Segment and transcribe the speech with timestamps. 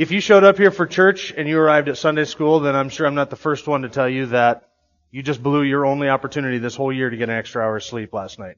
[0.00, 2.88] If you showed up here for church and you arrived at Sunday school, then I'm
[2.88, 4.70] sure I'm not the first one to tell you that
[5.10, 7.84] you just blew your only opportunity this whole year to get an extra hour of
[7.84, 8.56] sleep last night.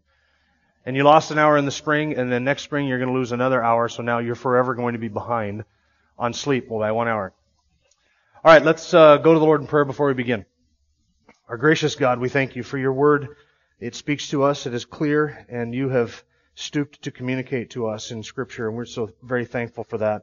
[0.87, 3.19] And you lost an hour in the spring, and then next spring you're going to
[3.19, 5.65] lose another hour, so now you're forever going to be behind
[6.17, 7.33] on sleep well, by one hour.
[8.45, 10.45] All right, let's uh, go to the Lord in prayer before we begin.
[11.49, 13.31] Our gracious God, we thank you for your word.
[13.81, 16.23] It speaks to us, it is clear, and you have
[16.55, 20.23] stooped to communicate to us in Scripture, and we're so very thankful for that.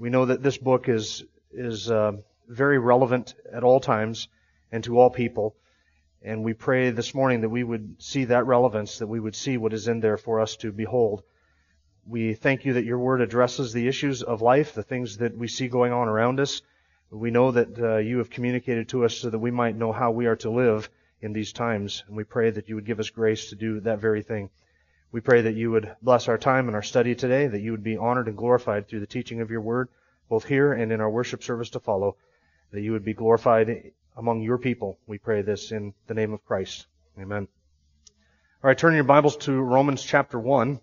[0.00, 2.12] We know that this book is is uh,
[2.48, 4.28] very relevant at all times
[4.72, 5.54] and to all people.
[6.22, 9.58] And we pray this morning that we would see that relevance, that we would see
[9.58, 11.22] what is in there for us to behold.
[12.06, 15.48] We thank you that your word addresses the issues of life, the things that we
[15.48, 16.62] see going on around us.
[17.10, 20.12] We know that uh, you have communicated to us so that we might know how
[20.12, 20.88] we are to live
[21.20, 22.04] in these times.
[22.08, 24.48] And we pray that you would give us grace to do that very thing.
[25.12, 27.82] We pray that you would bless our time and our study today, that you would
[27.82, 29.88] be honored and glorified through the teaching of your word,
[30.30, 32.16] both here and in our worship service to follow,
[32.70, 34.96] that you would be glorified among your people.
[35.06, 36.86] We pray this in the name of Christ.
[37.20, 37.48] Amen.
[38.62, 40.80] All right, turn your Bibles to Romans chapter 1.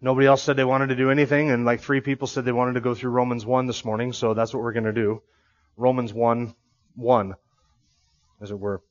[0.00, 2.72] Nobody else said they wanted to do anything, and like three people said they wanted
[2.72, 5.22] to go through Romans 1 this morning, so that's what we're going to do.
[5.76, 6.52] Romans 1,
[6.96, 7.34] 1,
[8.40, 8.82] as it were.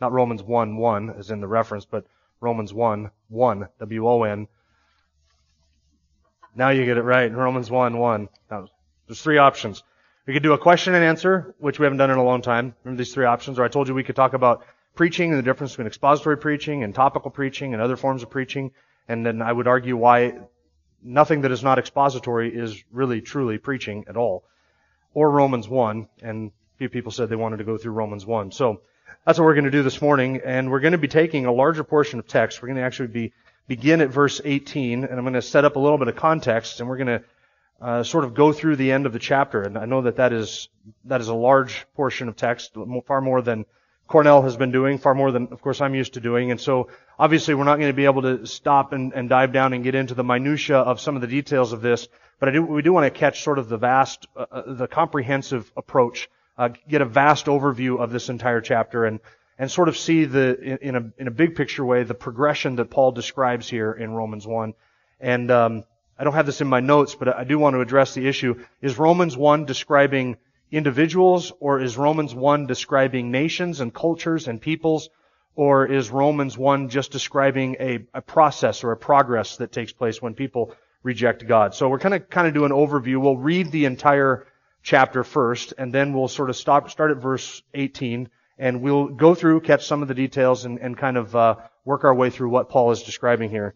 [0.00, 2.06] Not Romans 1, 1, as in the reference, but
[2.40, 4.48] Romans 1, 1, W-O-N.
[6.54, 7.26] Now you get it right.
[7.26, 8.28] in Romans 1, 1.
[8.50, 8.68] Now,
[9.06, 9.82] there's three options.
[10.26, 12.74] We could do a question and answer, which we haven't done in a long time.
[12.84, 13.58] Remember these three options?
[13.58, 16.82] Or I told you we could talk about preaching and the difference between expository preaching
[16.84, 18.70] and topical preaching and other forms of preaching.
[19.08, 20.38] And then I would argue why
[21.02, 24.44] nothing that is not expository is really truly preaching at all.
[25.12, 26.08] Or Romans 1.
[26.22, 28.52] And a few people said they wanted to go through Romans 1.
[28.52, 28.80] So,
[29.26, 31.52] that's what we're going to do this morning, and we're going to be taking a
[31.52, 32.60] larger portion of text.
[32.60, 33.32] We're going to actually be
[33.66, 36.80] begin at verse 18, and I'm going to set up a little bit of context,
[36.80, 37.22] and we're going to
[37.80, 39.62] uh, sort of go through the end of the chapter.
[39.62, 40.68] And I know that that is
[41.04, 42.76] that is a large portion of text,
[43.06, 43.66] far more than
[44.06, 46.50] Cornell has been doing, far more than, of course, I'm used to doing.
[46.50, 46.88] And so,
[47.18, 49.94] obviously, we're not going to be able to stop and, and dive down and get
[49.94, 52.08] into the minutia of some of the details of this.
[52.38, 55.72] But do, we do want to catch sort of the vast, uh, uh the comprehensive
[55.76, 59.20] approach uh, get a vast overview of this entire chapter and
[59.58, 62.90] and sort of see the in a in a big picture way the progression that
[62.90, 64.74] Paul describes here in Romans one.
[65.20, 65.84] And um,
[66.18, 68.64] I don't have this in my notes, but I do want to address the issue:
[68.82, 70.36] Is Romans one describing
[70.70, 75.08] individuals, or is Romans one describing nations and cultures and peoples,
[75.54, 80.20] or is Romans one just describing a, a process or a progress that takes place
[80.20, 81.74] when people reject God?
[81.74, 83.20] So we're kind of kind of do an overview.
[83.20, 84.46] We'll read the entire
[84.82, 88.28] chapter first, and then we'll sort of stop, start at verse 18,
[88.58, 92.04] and we'll go through, catch some of the details, and, and kind of uh, work
[92.04, 93.74] our way through what Paul is describing here.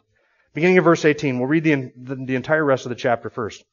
[0.55, 3.65] Beginning of verse 18, we'll read the, the, the entire rest of the chapter first.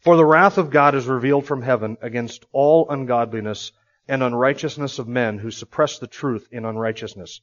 [0.00, 3.72] For the wrath of God is revealed from heaven against all ungodliness
[4.06, 7.40] and unrighteousness of men who suppress the truth in unrighteousness.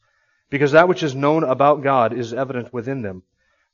[0.49, 3.23] Because that which is known about God is evident within them,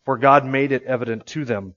[0.03, 1.75] for God made it evident to them.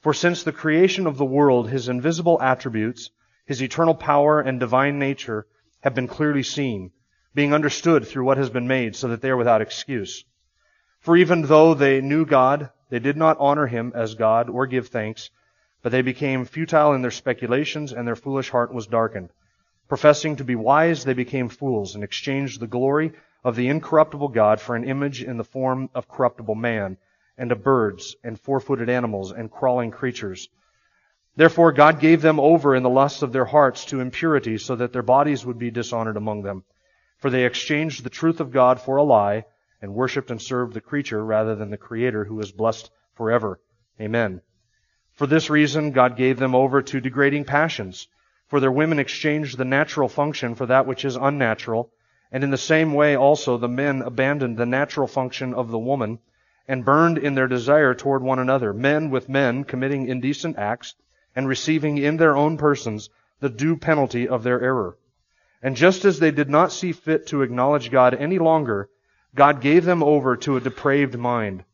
[0.00, 3.10] For since the creation of the world, his invisible attributes,
[3.46, 5.46] his eternal power and divine nature
[5.82, 6.90] have been clearly seen,
[7.34, 10.24] being understood through what has been made, so that they are without excuse.
[11.00, 14.88] For even though they knew God, they did not honor him as God or give
[14.88, 15.30] thanks,
[15.82, 19.30] but they became futile in their speculations, and their foolish heart was darkened.
[19.88, 23.12] Professing to be wise, they became fools, and exchanged the glory
[23.44, 26.96] of the incorruptible God for an image in the form of corruptible man
[27.36, 30.48] and of birds and four-footed animals and crawling creatures.
[31.34, 34.92] Therefore God gave them over in the lusts of their hearts to impurity so that
[34.92, 36.64] their bodies would be dishonored among them.
[37.16, 39.46] For they exchanged the truth of God for a lie
[39.80, 43.58] and worshipped and served the creature rather than the creator who is blessed forever.
[43.98, 44.42] Amen.
[45.12, 48.08] For this reason God gave them over to degrading passions.
[48.48, 51.94] For their women exchanged the natural function for that which is unnatural.
[52.30, 56.18] And in the same way also the men abandoned the natural function of the woman
[56.68, 60.94] and burned in their desire toward one another, men with men committing indecent acts
[61.34, 64.96] and receiving in their own persons the due penalty of their error.
[65.62, 68.88] And just as they did not see fit to acknowledge God any longer,
[69.34, 71.64] God gave them over to a depraved mind,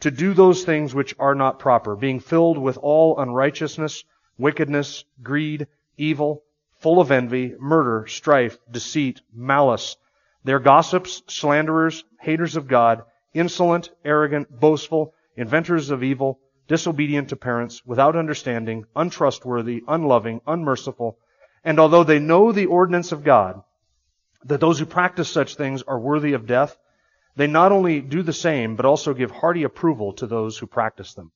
[0.00, 4.04] to do those things which are not proper, being filled with all unrighteousness,
[4.38, 5.66] wickedness, greed,
[5.96, 6.42] evil,
[6.78, 9.96] full of envy, murder, strife, deceit, malice.
[10.44, 13.02] They are gossips, slanderers, haters of God,
[13.34, 16.40] insolent, arrogant, boastful, inventors of evil,
[16.72, 21.18] disobedient to parents, without understanding, untrustworthy, unloving, unmerciful.
[21.62, 23.62] And although they know the ordinance of God,
[24.46, 26.78] that those who practice such things are worthy of death,
[27.36, 31.12] they not only do the same, but also give hearty approval to those who practice
[31.12, 31.30] them.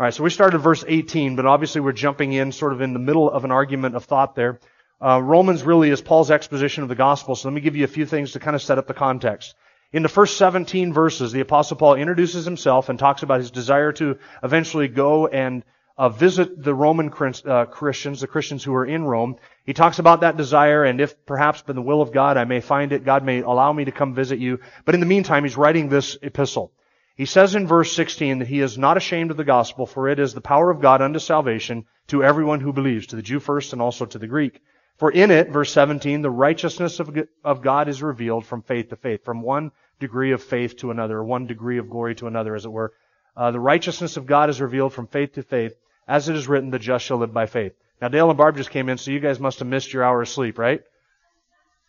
[0.00, 2.98] Alright, so we started verse 18, but obviously we're jumping in sort of in the
[2.98, 4.60] middle of an argument of thought there.
[4.98, 7.94] Uh, Romans really is Paul's exposition of the gospel, so let me give you a
[7.98, 9.54] few things to kind of set up the context.
[9.90, 13.90] In the first 17 verses, the apostle Paul introduces himself and talks about his desire
[13.92, 15.64] to eventually go and
[15.96, 19.36] uh, visit the Roman uh, Christians, the Christians who are in Rome.
[19.64, 22.60] He talks about that desire, and if perhaps by the will of God I may
[22.60, 24.60] find it, God may allow me to come visit you.
[24.84, 26.70] But in the meantime, he's writing this epistle.
[27.16, 30.18] He says in verse 16 that he is not ashamed of the gospel, for it
[30.18, 33.72] is the power of God unto salvation to everyone who believes, to the Jew first
[33.72, 34.60] and also to the Greek.
[34.98, 39.24] For in it, verse 17, the righteousness of, God is revealed from faith to faith,
[39.24, 42.72] from one degree of faith to another, one degree of glory to another, as it
[42.72, 42.92] were.
[43.36, 45.76] Uh, the righteousness of God is revealed from faith to faith,
[46.08, 47.74] as it is written, the just shall live by faith.
[48.02, 50.22] Now, Dale and Barb just came in, so you guys must have missed your hour
[50.22, 50.82] of sleep, right?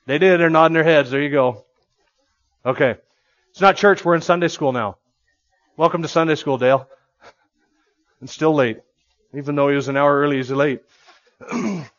[0.06, 0.40] They did.
[0.40, 1.10] They're nodding their heads.
[1.10, 1.66] There you go.
[2.64, 2.96] Okay.
[3.52, 4.06] It's not church.
[4.06, 4.98] We're in Sunday school now.
[5.78, 6.88] Welcome to Sunday school, Dale.
[8.22, 8.82] And still late.
[9.34, 10.82] Even though he was an hour early, he's late.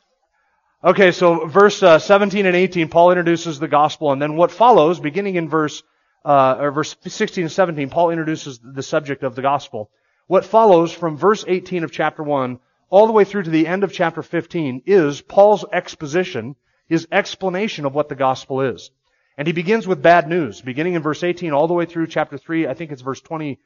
[0.85, 5.01] okay, so verse uh, 17 and 18, Paul introduces the gospel, and then what follows,
[5.01, 5.83] beginning in verse
[6.25, 9.91] uh, or verse 16 and 17, Paul introduces the subject of the gospel.
[10.27, 12.59] What follows from verse 18 of chapter 1
[12.91, 16.57] all the way through to the end of chapter 15 is Paul's exposition,
[16.89, 18.91] his explanation of what the gospel is.
[19.39, 22.37] And he begins with bad news, beginning in verse 18 all the way through chapter
[22.37, 23.59] 3, I think it's verse 20,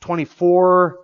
[0.00, 0.98] 24,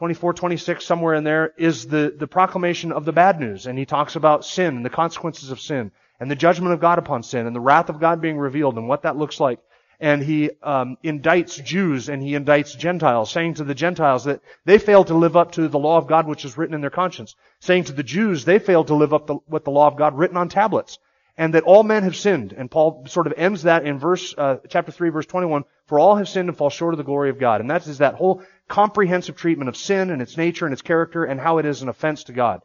[0.00, 3.66] 24, 26, somewhere in there, is the, the proclamation of the bad news.
[3.66, 6.98] And he talks about sin and the consequences of sin and the judgment of God
[6.98, 9.58] upon sin and the wrath of God being revealed and what that looks like.
[10.00, 14.78] And he um, indicts Jews and he indicts Gentiles, saying to the Gentiles that they
[14.78, 17.36] failed to live up to the law of God which is written in their conscience.
[17.58, 20.16] Saying to the Jews they failed to live up to with the law of God
[20.16, 20.98] written on tablets
[21.40, 22.52] and that all men have sinned.
[22.52, 26.16] And Paul sort of ends that in verse, uh, chapter 3, verse 21, for all
[26.16, 27.62] have sinned and fall short of the glory of God.
[27.62, 31.24] And that is that whole comprehensive treatment of sin and its nature and its character
[31.24, 32.62] and how it is an offense to God.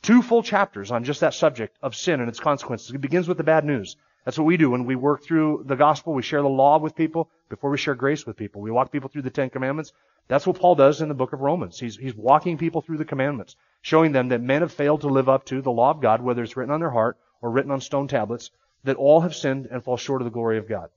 [0.00, 2.90] Two full chapters on just that subject of sin and its consequences.
[2.94, 3.96] It begins with the bad news.
[4.24, 6.14] That's what we do when we work through the gospel.
[6.14, 8.60] We share the law with people before we share grace with people.
[8.60, 9.92] We walk people through the Ten Commandments.
[10.28, 11.80] That's what Paul does in the book of Romans.
[11.80, 15.28] He's, he's walking people through the commandments, showing them that men have failed to live
[15.28, 17.80] up to the law of God, whether it's written on their heart or written on
[17.80, 18.50] stone tablets,
[18.84, 20.90] that all have sinned and fall short of the glory of God.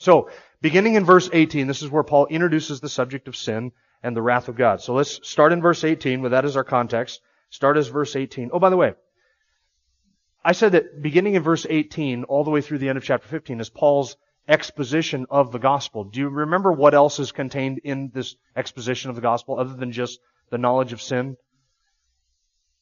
[0.00, 0.30] So,
[0.62, 4.22] beginning in verse 18, this is where Paul introduces the subject of sin and the
[4.22, 4.80] wrath of God.
[4.80, 7.20] So let's start in verse 18, with that as our context.
[7.50, 8.48] Start as verse 18.
[8.50, 8.94] Oh, by the way,
[10.42, 13.28] I said that beginning in verse 18 all the way through the end of chapter
[13.28, 14.16] 15 is Paul's
[14.48, 16.04] exposition of the gospel.
[16.04, 19.92] Do you remember what else is contained in this exposition of the gospel other than
[19.92, 20.18] just
[20.48, 21.36] the knowledge of sin?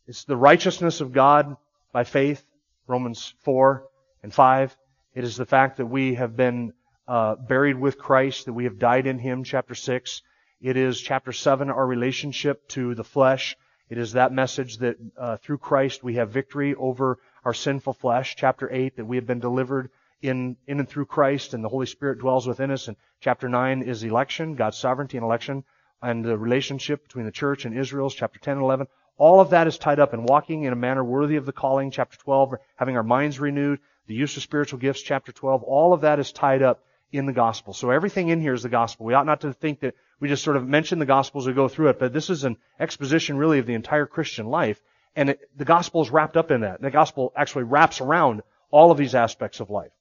[0.06, 1.56] It's the righteousness of God
[1.92, 2.44] by faith
[2.86, 3.84] Romans 4
[4.22, 4.76] and 5.
[5.16, 6.74] It is the fact that we have been
[7.08, 10.22] uh, buried with Christ, that we have died in Him, chapter 6.
[10.60, 13.56] It is chapter 7, our relationship to the flesh.
[13.88, 18.36] It is that message that uh, through Christ we have victory over our sinful flesh.
[18.36, 19.88] Chapter 8, that we have been delivered
[20.20, 22.88] in, in and through Christ and the Holy Spirit dwells within us.
[22.88, 25.64] And chapter 9 is election, God's sovereignty and election,
[26.02, 28.10] and the relationship between the church and Israel.
[28.10, 28.86] Chapter 10 and 11.
[29.16, 31.90] All of that is tied up in walking in a manner worthy of the calling,
[31.90, 35.62] chapter 12, having our minds renewed, the use of spiritual gifts, chapter 12.
[35.62, 37.72] All of that is tied up in the gospel.
[37.72, 39.06] So everything in here is the gospel.
[39.06, 41.52] We ought not to think that we just sort of mention the gospel as we
[41.52, 44.82] go through it, but this is an exposition really of the entire Christian life,
[45.16, 46.76] and it, the gospel is wrapped up in that.
[46.76, 49.92] And The gospel actually wraps around all of these aspects of life.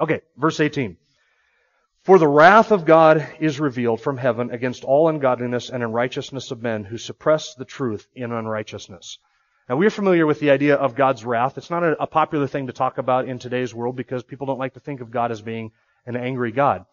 [0.00, 0.96] Okay, verse 18.
[2.02, 6.62] For the wrath of God is revealed from heaven against all ungodliness and unrighteousness of
[6.62, 9.18] men who suppress the truth in unrighteousness.
[9.68, 11.58] Now we're familiar with the idea of God's wrath.
[11.58, 14.74] It's not a, popular thing to talk about in today's world because people don't like
[14.74, 15.72] to think of God as being
[16.06, 16.86] an angry God.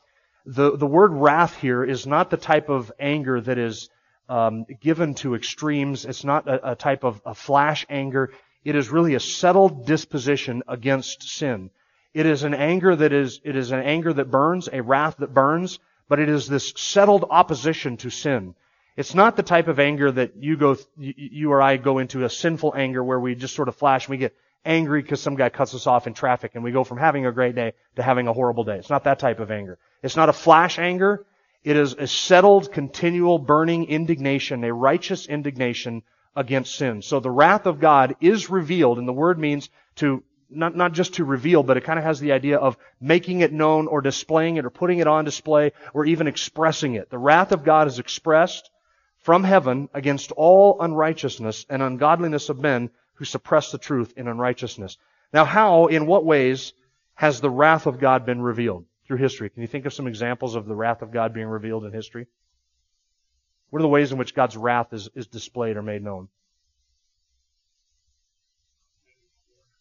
[0.46, 3.90] The, the word wrath here is not the type of anger that is
[4.28, 6.06] um, given to extremes.
[6.06, 8.32] It's not a, a type of a flash anger.
[8.66, 11.70] It is really a settled disposition against sin.
[12.14, 15.34] It is an anger that is, it is an anger that burns, a wrath that
[15.34, 18.56] burns, but it is this settled opposition to sin.
[18.96, 22.30] It's not the type of anger that you go, you or I go into a
[22.30, 25.50] sinful anger where we just sort of flash and we get angry because some guy
[25.50, 28.28] cuts us off in traffic and we go from having a great day to having
[28.28, 28.78] a horrible day.
[28.78, 29.78] It's not that type of anger.
[30.02, 31.26] It's not a flash anger.
[31.64, 36.04] It is a settled, continual, burning indignation, a righteous indignation
[36.36, 37.02] against sin.
[37.02, 41.16] So the wrath of God is revealed, and the word means to not, not just
[41.16, 44.58] to reveal, but it kind of has the idea of making it known or displaying
[44.58, 47.10] it or putting it on display or even expressing it.
[47.10, 48.70] The wrath of God is expressed
[49.20, 54.98] from heaven against all unrighteousness and ungodliness of men who suppress the truth in unrighteousness.
[55.34, 56.74] Now how, in what ways
[57.16, 59.50] has the wrath of God been revealed through history?
[59.50, 62.28] Can you think of some examples of the wrath of God being revealed in history?
[63.70, 66.28] What are the ways in which God's wrath is, is displayed or made known?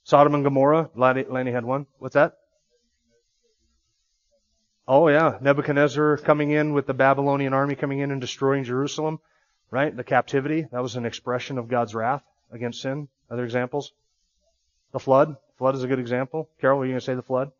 [0.05, 0.91] Sodom and Gomorrah.
[0.95, 1.87] Lanny, had one.
[1.99, 2.39] What's that?
[4.89, 9.21] Oh yeah, Nebuchadnezzar coming in with the Babylonian army coming in and destroying Jerusalem,
[9.71, 9.97] right?
[9.97, 12.23] The captivity, that was an expression of God's wrath
[12.53, 13.09] against sin.
[13.31, 13.93] Other examples?
[14.93, 15.37] The flood.
[15.57, 16.49] Flood is a good example.
[16.61, 17.51] Carol, were you going to say the flood?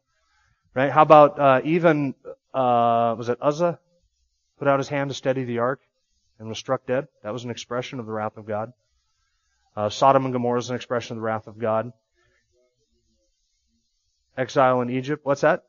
[0.75, 0.91] Right?
[0.91, 2.15] How about uh, even,
[2.55, 3.79] uh, was it Uzzah?
[4.59, 5.81] Put out his hand to steady the ark
[6.39, 7.09] and was struck dead.
[7.23, 8.73] That was an expression of the wrath of God.
[9.77, 11.93] Uh, Sodom and Gomorrah is an expression of the wrath of God.
[14.37, 15.25] Exile in Egypt.
[15.25, 15.65] What's that?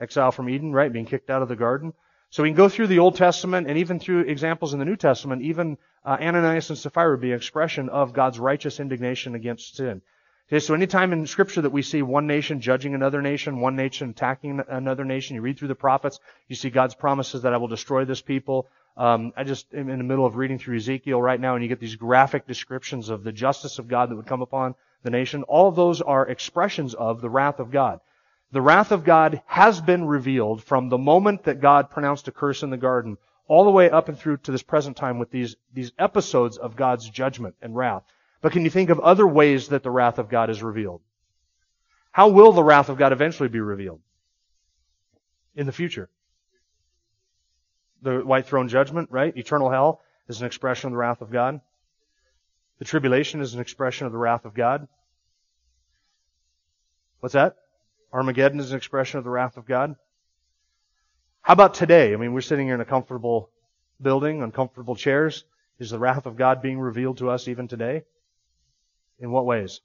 [0.00, 0.92] Exile from Eden, right?
[0.92, 1.92] Being kicked out of the garden.
[2.30, 4.96] So we can go through the Old Testament and even through examples in the New
[4.96, 5.42] Testament.
[5.42, 10.02] Even uh, Ananias and Sapphira would be an expression of God's righteous indignation against sin.
[10.48, 14.10] Okay, so anytime in Scripture that we see one nation judging another nation, one nation
[14.10, 17.68] attacking another nation, you read through the prophets, you see God's promises that I will
[17.68, 18.66] destroy this people.
[18.96, 21.68] Um, I just am in the middle of reading through Ezekiel right now, and you
[21.68, 25.44] get these graphic descriptions of the justice of God that would come upon the nation.
[25.44, 28.00] All of those are expressions of the wrath of God.
[28.50, 32.62] The wrath of God has been revealed from the moment that God pronounced a curse
[32.62, 35.56] in the garden all the way up and through to this present time with these,
[35.72, 38.04] these episodes of God's judgment and wrath.
[38.40, 41.02] But can you think of other ways that the wrath of God is revealed?
[42.10, 44.00] How will the wrath of God eventually be revealed?
[45.54, 46.08] In the future.
[48.02, 49.36] The white throne judgment, right?
[49.36, 51.60] Eternal hell is an expression of the wrath of God.
[52.78, 54.88] The tribulation is an expression of the wrath of God.
[57.20, 57.56] What's that?
[58.12, 59.96] Armageddon is an expression of the wrath of God.
[61.42, 62.12] How about today?
[62.12, 63.50] I mean, we're sitting here in a comfortable
[64.00, 65.44] building, on comfortable chairs.
[65.78, 68.02] Is the wrath of God being revealed to us even today?
[69.18, 69.80] In what ways?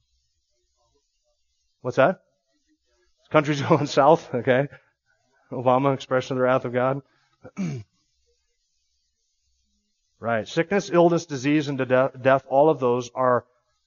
[1.82, 2.22] What's that?
[3.32, 4.68] Country's going south, okay?
[5.52, 7.02] Obama, expression of the wrath of God.
[10.20, 10.48] right.
[10.48, 13.46] Sickness, illness, disease, and death, all of those are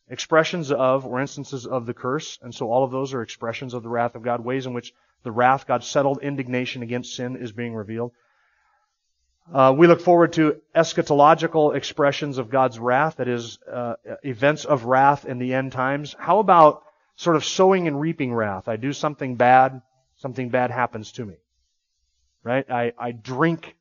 [0.08, 2.38] expressions of or instances of the curse.
[2.42, 4.94] And so all of those are expressions of the wrath of God, ways in which
[5.22, 8.12] the wrath, God's settled indignation against sin is being revealed.
[9.52, 13.94] Uh, we look forward to eschatological expressions of God's wrath, that is, uh,
[14.24, 16.16] events of wrath in the end times.
[16.18, 16.82] How about
[17.14, 18.66] sort of sowing and reaping wrath?
[18.66, 19.82] I do something bad,
[20.16, 21.34] something bad happens to me.
[22.42, 22.68] Right?
[22.70, 23.76] I, I drink,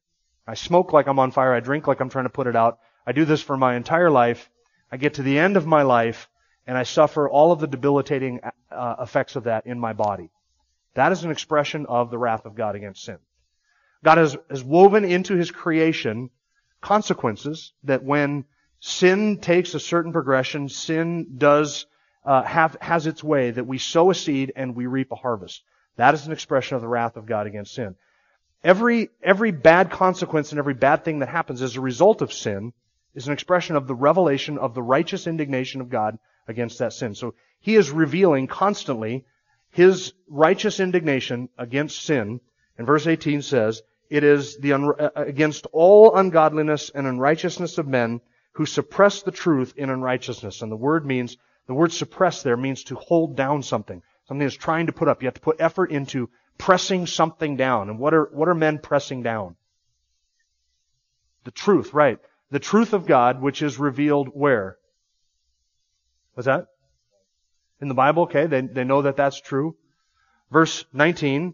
[0.48, 2.80] I smoke like I'm on fire, I drink like I'm trying to put it out.
[3.06, 4.50] I do this for my entire life,
[4.92, 6.30] I get to the end of my life
[6.68, 10.30] and I suffer all of the debilitating uh, effects of that in my body.
[10.96, 13.18] That is an expression of the wrath of God against sin.
[14.04, 16.30] God has, has woven into His creation
[16.82, 18.46] consequences that when
[18.80, 21.86] sin takes a certain progression, sin does
[22.24, 25.64] uh, have has its way that we sow a seed and we reap a harvest.
[25.98, 27.96] That is an expression of the wrath of God against sin.
[28.64, 32.74] Every every bad consequence and every bad thing that happens as a result of sin
[33.16, 37.16] is an expression of the revelation of the righteous indignation of God against that sin.
[37.16, 39.26] So he is revealing constantly
[39.72, 42.42] his righteous indignation against sin.
[42.78, 47.88] And verse 18 says, it is the un- uh, against all ungodliness and unrighteousness of
[47.88, 48.22] men
[48.54, 50.62] who suppress the truth in unrighteousness.
[50.62, 54.02] And the word means, the word suppress there means to hold down something.
[54.28, 55.22] Something is trying to put up.
[55.22, 57.90] You have to put effort into pressing something down.
[57.90, 59.56] And what are, what are men pressing down?
[61.46, 62.20] The truth, right
[62.56, 64.78] the truth of God, which is revealed where?
[66.36, 66.68] What's that?
[67.82, 69.76] In the Bible, okay, they, they know that that's true.
[70.50, 71.54] Verse 19,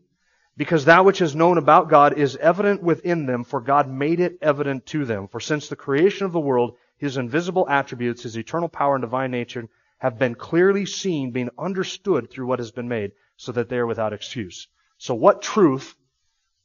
[0.55, 4.37] because that which is known about God is evident within them, for God made it
[4.43, 5.27] evident to them.
[5.27, 9.31] For since the creation of the world, His invisible attributes, His eternal power and divine
[9.31, 13.77] nature, have been clearly seen, being understood through what has been made, so that they
[13.77, 14.67] are without excuse.
[14.99, 15.95] So what truth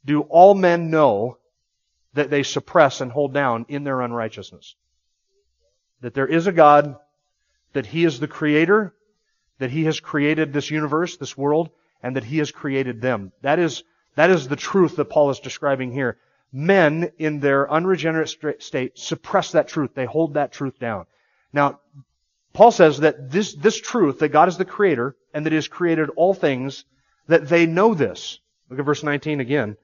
[0.05, 1.38] do all men know
[2.17, 4.75] that they suppress and hold down in their unrighteousness.
[6.01, 6.97] That there is a God,
[7.75, 8.95] that He is the creator,
[9.59, 11.71] that He has created this universe, this world,
[12.03, 13.33] and that He has created them.
[13.43, 13.85] That is,
[14.17, 16.19] that is the truth that Paul is describing here.
[16.53, 19.91] Men, in their unregenerate state, suppress that truth.
[19.95, 21.05] They hold that truth down.
[21.53, 21.81] Now,
[22.55, 25.69] Paul says that this, this truth, that God is the creator, and that He has
[25.69, 26.85] created all things,
[27.29, 28.39] that they know this.
[28.71, 29.77] Look at verse 19 again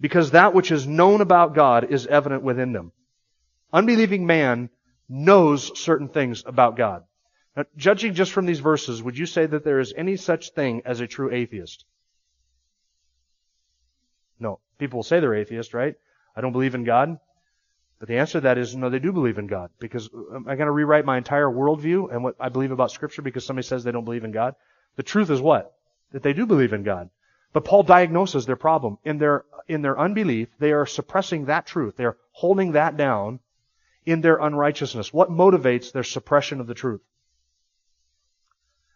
[0.00, 2.92] because that which is known about God is evident within them.
[3.72, 4.70] Unbelieving man
[5.08, 7.04] knows certain things about God.
[7.56, 10.82] Now, judging just from these verses, would you say that there is any such thing
[10.84, 11.84] as a true atheist?
[14.38, 14.60] No.
[14.78, 15.94] People will say they're atheist, right?
[16.34, 17.18] I don't believe in God.
[17.98, 19.70] But the answer to that is no, they do believe in God.
[19.78, 23.22] Because am I going to rewrite my entire worldview and what I believe about Scripture
[23.22, 24.54] because somebody says they don't believe in God?
[24.96, 25.74] The truth is what?
[26.12, 27.08] That they do believe in God.
[27.56, 28.98] But Paul diagnoses their problem.
[29.02, 31.96] In their, in their unbelief, they are suppressing that truth.
[31.96, 33.40] They are holding that down
[34.04, 35.10] in their unrighteousness.
[35.10, 37.00] What motivates their suppression of the truth?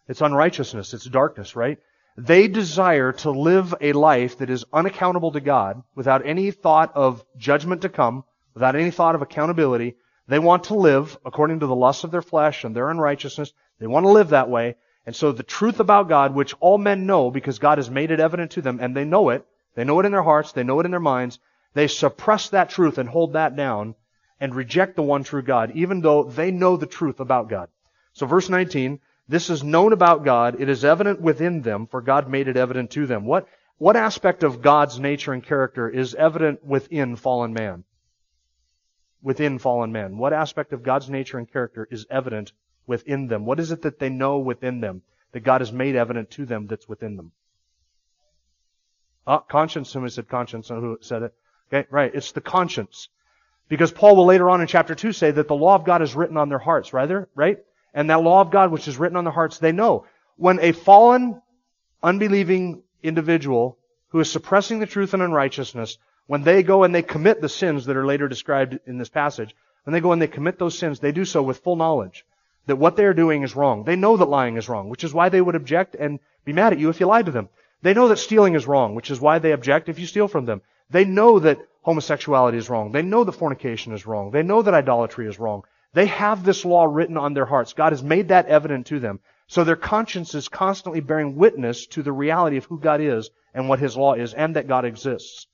[0.08, 0.92] It's unrighteousness.
[0.92, 1.78] It's darkness, right?
[2.18, 7.24] They desire to live a life that is unaccountable to God without any thought of
[7.38, 9.96] judgment to come, without any thought of accountability.
[10.28, 13.54] They want to live according to the lusts of their flesh and their unrighteousness.
[13.78, 14.76] They want to live that way.
[15.06, 18.20] And so the truth about God, which all men know because God has made it
[18.20, 20.80] evident to them, and they know it, they know it in their hearts, they know
[20.80, 21.38] it in their minds,
[21.74, 23.94] they suppress that truth and hold that down
[24.40, 27.68] and reject the one true God, even though they know the truth about God.
[28.12, 30.60] So verse 19, this is known about God.
[30.60, 33.24] It is evident within them, for God made it evident to them.
[33.24, 33.46] What,
[33.78, 37.84] what aspect of God's nature and character is evident within fallen man?
[39.22, 40.18] Within fallen man.
[40.18, 42.52] What aspect of God's nature and character is evident
[42.86, 43.46] within them?
[43.46, 46.66] What is it that they know within them that God has made evident to them
[46.66, 47.32] that's within them?
[49.26, 49.90] Ah, conscience.
[49.90, 50.68] Somebody said conscience.
[50.68, 51.34] Who said it?
[51.72, 52.12] Okay, right.
[52.14, 53.08] It's the conscience.
[53.68, 56.16] Because Paul will later on in chapter 2 say that the law of God is
[56.16, 57.58] written on their hearts, rather, right?
[57.94, 60.06] And that law of God which is written on their hearts, they know.
[60.36, 61.40] When a fallen,
[62.02, 67.40] unbelieving individual who is suppressing the truth and unrighteousness, when they go and they commit
[67.40, 70.58] the sins that are later described in this passage, when they go and they commit
[70.58, 72.24] those sins, they do so with full knowledge
[72.66, 73.84] that what they are doing is wrong.
[73.84, 76.72] They know that lying is wrong, which is why they would object and be mad
[76.72, 77.48] at you if you lied to them.
[77.82, 80.44] They know that stealing is wrong, which is why they object if you steal from
[80.44, 80.60] them.
[80.90, 82.92] They know that homosexuality is wrong.
[82.92, 84.30] They know that fornication is wrong.
[84.30, 85.62] They know that idolatry is wrong.
[85.92, 87.72] They have this law written on their hearts.
[87.72, 89.20] God has made that evident to them.
[89.46, 93.68] So their conscience is constantly bearing witness to the reality of who God is and
[93.68, 95.46] what His law is and that God exists.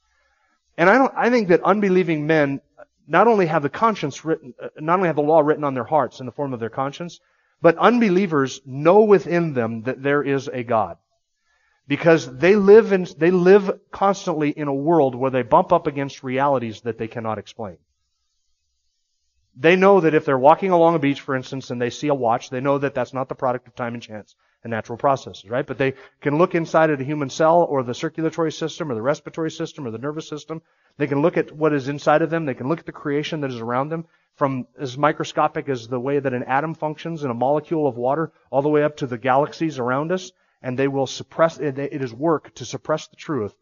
[0.76, 2.60] And I don't, I think that unbelieving men
[3.06, 5.84] not only have the conscience written, uh, not only have the law written on their
[5.84, 7.20] hearts in the form of their conscience,
[7.62, 10.98] but unbelievers know within them that there is a God.
[11.88, 16.24] Because they live in, they live constantly in a world where they bump up against
[16.24, 17.78] realities that they cannot explain.
[19.56, 22.14] They know that if they're walking along a beach, for instance, and they see a
[22.14, 24.34] watch, they know that that's not the product of time and chance
[24.66, 25.64] and natural processes, right?
[25.64, 29.02] But they can look inside of the human cell or the circulatory system or the
[29.02, 30.60] respiratory system or the nervous system.
[30.98, 32.46] They can look at what is inside of them.
[32.46, 36.00] They can look at the creation that is around them from as microscopic as the
[36.00, 39.06] way that an atom functions in a molecule of water all the way up to
[39.06, 40.32] the galaxies around us.
[40.62, 43.54] And they will suppress, it is work to suppress the truth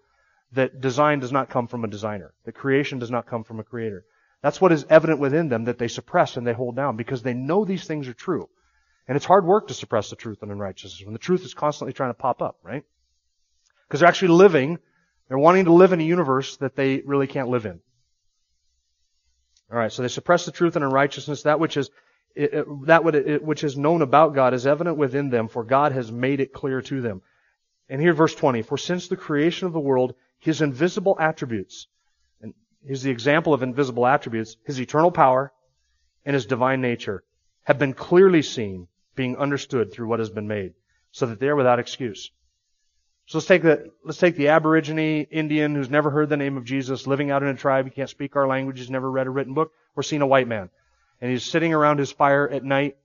[0.52, 2.32] that design does not come from a designer.
[2.46, 4.06] That creation does not come from a creator.
[4.40, 7.34] That's what is evident within them that they suppress and they hold down because they
[7.34, 8.48] know these things are true.
[9.06, 11.92] And it's hard work to suppress the truth and unrighteousness when the truth is constantly
[11.92, 12.84] trying to pop up, right?
[13.86, 14.78] Because they're actually living,
[15.28, 17.80] they're wanting to live in a universe that they really can't live in.
[19.70, 21.90] Alright, so they suppress the truth and unrighteousness, that which is,
[22.36, 26.52] that which is known about God is evident within them, for God has made it
[26.52, 27.22] clear to them.
[27.88, 31.86] And here verse 20, for since the creation of the world, His invisible attributes,
[32.40, 32.54] and
[32.86, 34.56] Here's the example of invisible attributes.
[34.66, 35.52] His eternal power
[36.24, 37.24] and his divine nature
[37.62, 40.74] have been clearly seen, being understood through what has been made,
[41.12, 42.30] so that they are without excuse.
[43.26, 46.64] So let's take the, let's take the Aborigine Indian who's never heard the name of
[46.64, 49.30] Jesus, living out in a tribe, he can't speak our language, he's never read a
[49.30, 50.68] written book, or seen a white man.
[51.20, 52.96] And he's sitting around his fire at night,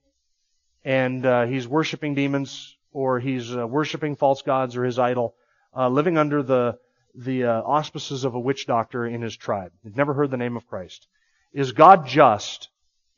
[0.84, 5.34] and uh, he's worshiping demons, or he's uh, worshiping false gods or his idol,
[5.76, 6.78] uh, living under the
[7.14, 9.72] the uh, auspices of a witch doctor in his tribe.
[9.82, 11.08] He'd never heard the name of Christ.
[11.52, 12.68] Is God just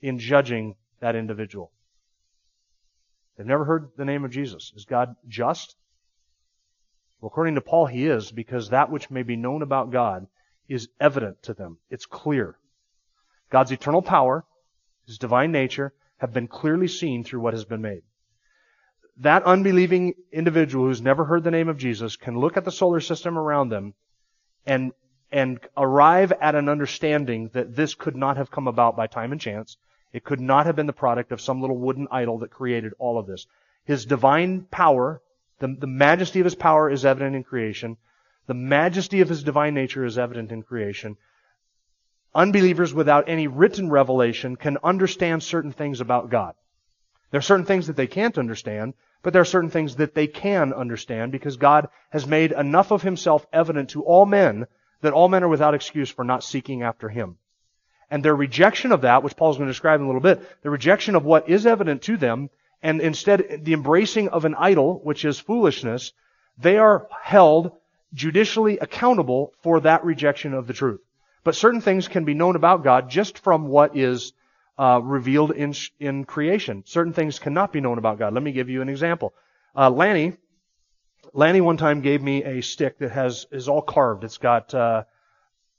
[0.01, 1.71] in judging that individual?
[3.37, 4.73] They've never heard the name of Jesus.
[4.77, 5.77] Is God just?
[7.21, 10.27] Well, according to Paul, he is, because that which may be known about God
[10.69, 11.79] is evident to them.
[11.91, 12.57] It's clear.
[13.51, 14.45] God's eternal power,
[15.07, 18.03] his divine nature, have been clearly seen through what has been made
[19.19, 23.01] that unbelieving individual who's never heard the name of Jesus can look at the solar
[23.01, 23.95] system around them
[24.67, 24.93] and,
[25.31, 29.41] and arrive at an understanding that this could not have come about by time and
[29.41, 29.77] chance.
[30.13, 33.19] It could not have been the product of some little wooden idol that created all
[33.19, 33.47] of this.
[33.85, 35.23] His divine power,
[35.59, 37.97] the, the majesty of his power is evident in creation.
[38.47, 41.17] The majesty of his divine nature is evident in creation.
[42.35, 46.55] Unbelievers without any written revelation can understand certain things about God.
[47.31, 50.27] There are certain things that they can't understand, but there are certain things that they
[50.27, 54.67] can understand because God has made enough of himself evident to all men
[55.01, 57.39] that all men are without excuse for not seeking after him.
[58.13, 60.69] And their rejection of that, which Paul's going to describe in a little bit, the
[60.69, 62.51] rejection of what is evident to them,
[62.83, 66.13] and instead the embracing of an idol, which is foolishness,
[66.59, 67.73] they are held
[68.13, 71.01] judicially accountable for that rejection of the truth.
[71.43, 74.35] But certain things can be known about God just from what is
[74.79, 76.83] uh, revealed in in creation.
[76.85, 78.35] Certain things cannot be known about God.
[78.35, 79.33] Let me give you an example.
[79.75, 80.37] Uh, Lanny,
[81.33, 84.23] Lanny one time gave me a stick that has is all carved.
[84.23, 85.05] It's got uh,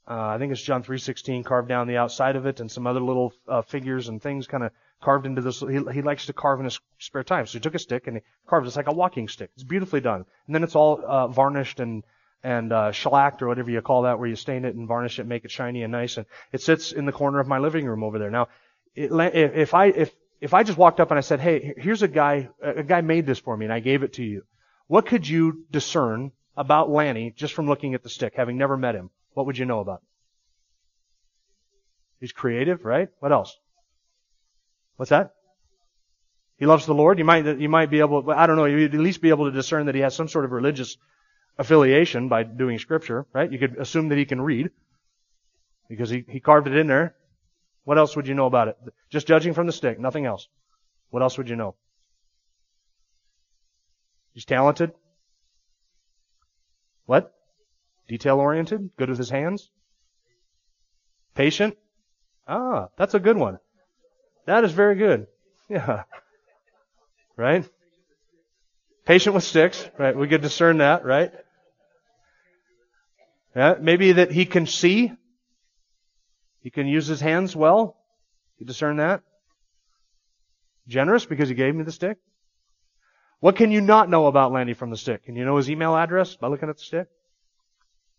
[0.06, 2.86] uh I think it's John three sixteen carved down the outside of it, and some
[2.86, 5.60] other little uh, figures and things kind of carved into this.
[5.60, 8.16] He, he likes to carve in his spare time, so he took a stick and
[8.16, 8.66] he carved.
[8.66, 9.50] It's like a walking stick.
[9.54, 12.02] It's beautifully done, and then it's all uh, varnished and
[12.42, 15.26] and uh, shellacked or whatever you call that, where you stain it and varnish it,
[15.26, 16.18] make it shiny and nice.
[16.18, 18.30] And it sits in the corner of my living room over there.
[18.30, 18.48] Now,
[18.94, 22.08] it, if I if if I just walked up and I said, "Hey, here's a
[22.08, 24.42] guy, a guy made this for me, and I gave it to you,"
[24.86, 28.94] what could you discern about Lanny just from looking at the stick, having never met
[28.94, 29.10] him?
[29.34, 30.00] What would you know about?
[30.00, 30.06] Him?
[32.20, 33.08] He's creative, right?
[33.20, 33.56] What else?
[34.96, 35.34] What's that?
[36.56, 37.18] He loves the Lord.
[37.18, 39.50] You might you might be able, I don't know, you'd at least be able to
[39.50, 40.96] discern that he has some sort of religious
[41.58, 43.50] affiliation by doing scripture, right?
[43.50, 44.70] You could assume that he can read
[45.88, 47.14] because he, he carved it in there.
[47.84, 48.78] What else would you know about it?
[49.10, 50.48] Just judging from the stick, nothing else.
[51.10, 51.74] What else would you know?
[54.32, 54.92] He's talented.
[57.06, 57.32] What?
[58.08, 58.90] Detail oriented?
[58.96, 59.70] Good with his hands?
[61.34, 61.76] Patient?
[62.46, 63.58] Ah, that's a good one.
[64.46, 65.26] That is very good.
[65.68, 66.02] Yeah.
[67.36, 67.68] Right?
[69.06, 70.16] Patient with sticks, right?
[70.16, 71.32] We could discern that, right?
[73.56, 75.12] Yeah, maybe that he can see.
[76.60, 77.96] He can use his hands well.
[78.58, 79.22] You discern that?
[80.86, 82.18] Generous because he gave me the stick.
[83.40, 85.24] What can you not know about Lanny from the stick?
[85.24, 87.08] Can you know his email address by looking at the stick?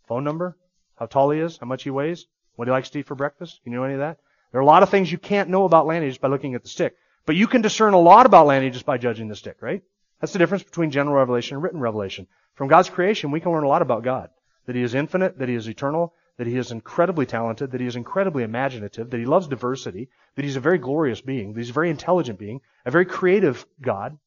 [0.07, 0.57] Phone number?
[0.95, 1.57] How tall he is?
[1.57, 2.25] How much he weighs?
[2.55, 3.59] What he likes to eat for breakfast?
[3.65, 4.19] You know any of that?
[4.51, 6.63] There are a lot of things you can't know about Lanny just by looking at
[6.63, 6.95] the stick.
[7.25, 9.81] But you can discern a lot about Lanny just by judging the stick, right?
[10.21, 12.27] That's the difference between general revelation and written revelation.
[12.53, 14.29] From God's creation, we can learn a lot about God
[14.65, 17.87] that He is infinite, that He is eternal, that He is incredibly talented, that He
[17.87, 21.69] is incredibly imaginative, that He loves diversity, that He's a very glorious being, that He's
[21.69, 24.17] a very intelligent being, a very creative God,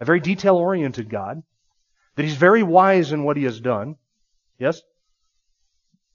[0.00, 1.42] a very detail oriented God,
[2.16, 3.96] that He's very wise in what He has done.
[4.58, 4.82] Yes?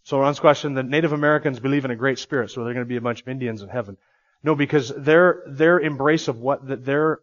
[0.08, 2.88] So Ron's question, the Native Americans believe in a great spirit, so they're going to
[2.88, 3.98] be a bunch of Indians in heaven.
[4.42, 7.20] No, because their, their embrace of what, their,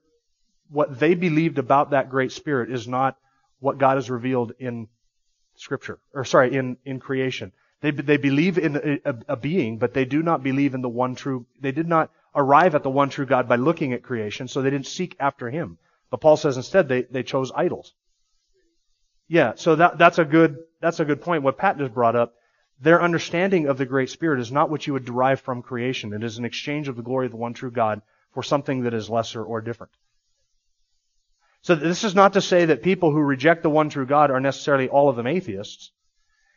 [0.68, 3.16] what they believed about that great spirit is not
[3.58, 4.88] what God has revealed in
[5.54, 7.52] Scripture, or sorry, in, in creation.
[7.80, 11.14] They, they believe in a, a, being, but they do not believe in the one
[11.14, 14.60] true, they did not arrive at the one true God by looking at creation, so
[14.60, 15.78] they didn't seek after Him.
[16.10, 17.94] But Paul says instead they, they chose idols.
[19.26, 21.44] Yeah, so that, that's a good, that's a good point.
[21.44, 22.34] What Pat just brought up,
[22.80, 26.12] their understanding of the Great Spirit is not what you would derive from creation.
[26.12, 28.94] It is an exchange of the glory of the one true God for something that
[28.94, 29.92] is lesser or different.
[31.62, 34.40] So this is not to say that people who reject the one true God are
[34.40, 35.92] necessarily all of them atheists.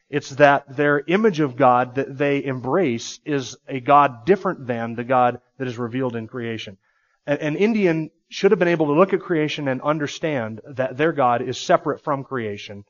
[0.09, 5.03] It's that their image of God that they embrace is a God different than the
[5.03, 6.77] God that is revealed in creation.
[7.25, 11.41] An Indian should have been able to look at creation and understand that their God
[11.41, 12.85] is separate from creation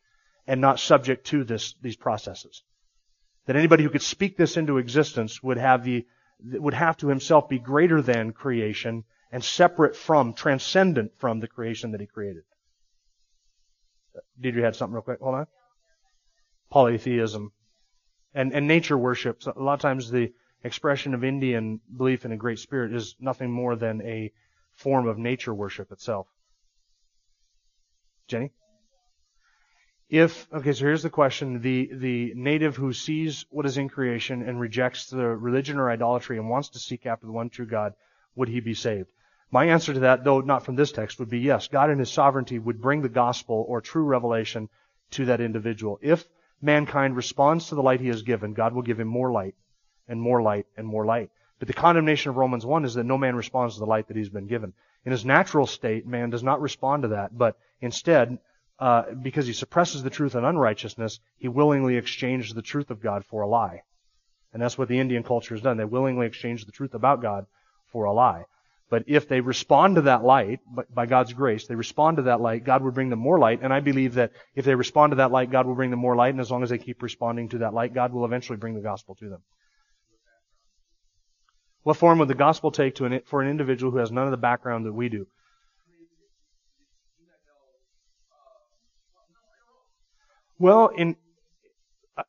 [0.45, 2.63] and not subject to this, these processes.
[3.47, 6.05] That anybody who could speak this into existence would have the,
[6.43, 11.91] would have to himself be greater than creation and separate from, transcendent from the creation
[11.91, 12.43] that he created.
[14.39, 15.19] Did you had something real quick?
[15.19, 15.47] Hold on.
[16.69, 17.51] Polytheism
[18.33, 19.41] and, and nature worship.
[19.41, 20.33] So a lot of times the
[20.63, 24.31] expression of Indian belief in a great spirit is nothing more than a
[24.73, 26.27] form of nature worship itself.
[28.27, 28.51] Jenny?
[30.09, 31.61] If, okay, so here's the question.
[31.61, 36.37] The, the native who sees what is in creation and rejects the religion or idolatry
[36.37, 37.93] and wants to seek after the one true God,
[38.35, 39.09] would he be saved?
[39.51, 41.67] My answer to that, though not from this text, would be yes.
[41.67, 44.69] God in His sovereignty would bring the gospel or true revelation
[45.11, 45.99] to that individual.
[46.01, 46.25] If
[46.61, 49.55] mankind responds to the light He has given, God will give him more light
[50.07, 51.31] and more light and more light.
[51.59, 54.17] But the condemnation of Romans 1 is that no man responds to the light that
[54.17, 54.73] he's been given.
[55.05, 58.37] In his natural state, man does not respond to that, but instead,
[58.79, 63.25] uh, because he suppresses the truth in unrighteousness, he willingly exchanges the truth of God
[63.25, 63.81] for a lie.
[64.53, 65.77] And that's what the Indian culture has done.
[65.77, 67.45] They willingly exchange the truth about God
[67.91, 68.45] for a lie.
[68.89, 70.61] But if they respond to that light,
[70.93, 73.59] by God's grace, they respond to that light, God will bring them more light.
[73.61, 76.15] And I believe that if they respond to that light, God will bring them more
[76.15, 76.29] light.
[76.29, 78.81] And as long as they keep responding to that light, God will eventually bring the
[78.81, 79.41] gospel to them.
[81.83, 84.31] What form would the gospel take to an, for an individual who has none of
[84.31, 85.27] the background that we do?
[90.59, 91.15] Well, in,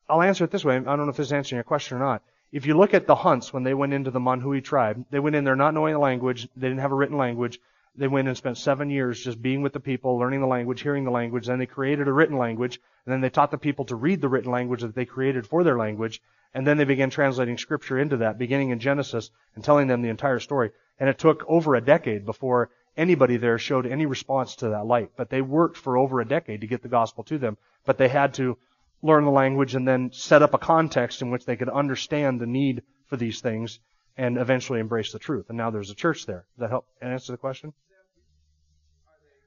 [0.07, 0.75] I'll answer it this way.
[0.75, 2.21] I don't know if this is answering your question or not.
[2.51, 5.35] if you look at the hunts when they went into the Manhui tribe, they went
[5.35, 7.59] in there not knowing the language, they didn't have a written language.
[7.95, 11.03] They went and spent seven years just being with the people, learning the language, hearing
[11.03, 11.47] the language.
[11.47, 14.29] Then they created a written language, and then they taught the people to read the
[14.29, 16.21] written language that they created for their language.
[16.53, 20.09] And then they began translating scripture into that, beginning in Genesis and telling them the
[20.09, 20.71] entire story.
[20.99, 25.11] And it took over a decade before anybody there showed any response to that light.
[25.15, 27.57] But they worked for over a decade to get the gospel to them.
[27.85, 28.57] But they had to
[29.01, 32.45] learn the language and then set up a context in which they could understand the
[32.45, 33.79] need for these things
[34.17, 35.45] and eventually embrace the truth.
[35.47, 36.45] And now there's a church there.
[36.55, 37.73] Does that help answer the question?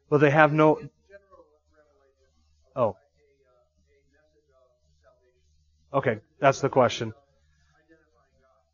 [0.09, 0.81] Well, they have no.
[2.75, 2.97] Oh.
[5.93, 7.13] Okay, that's the question.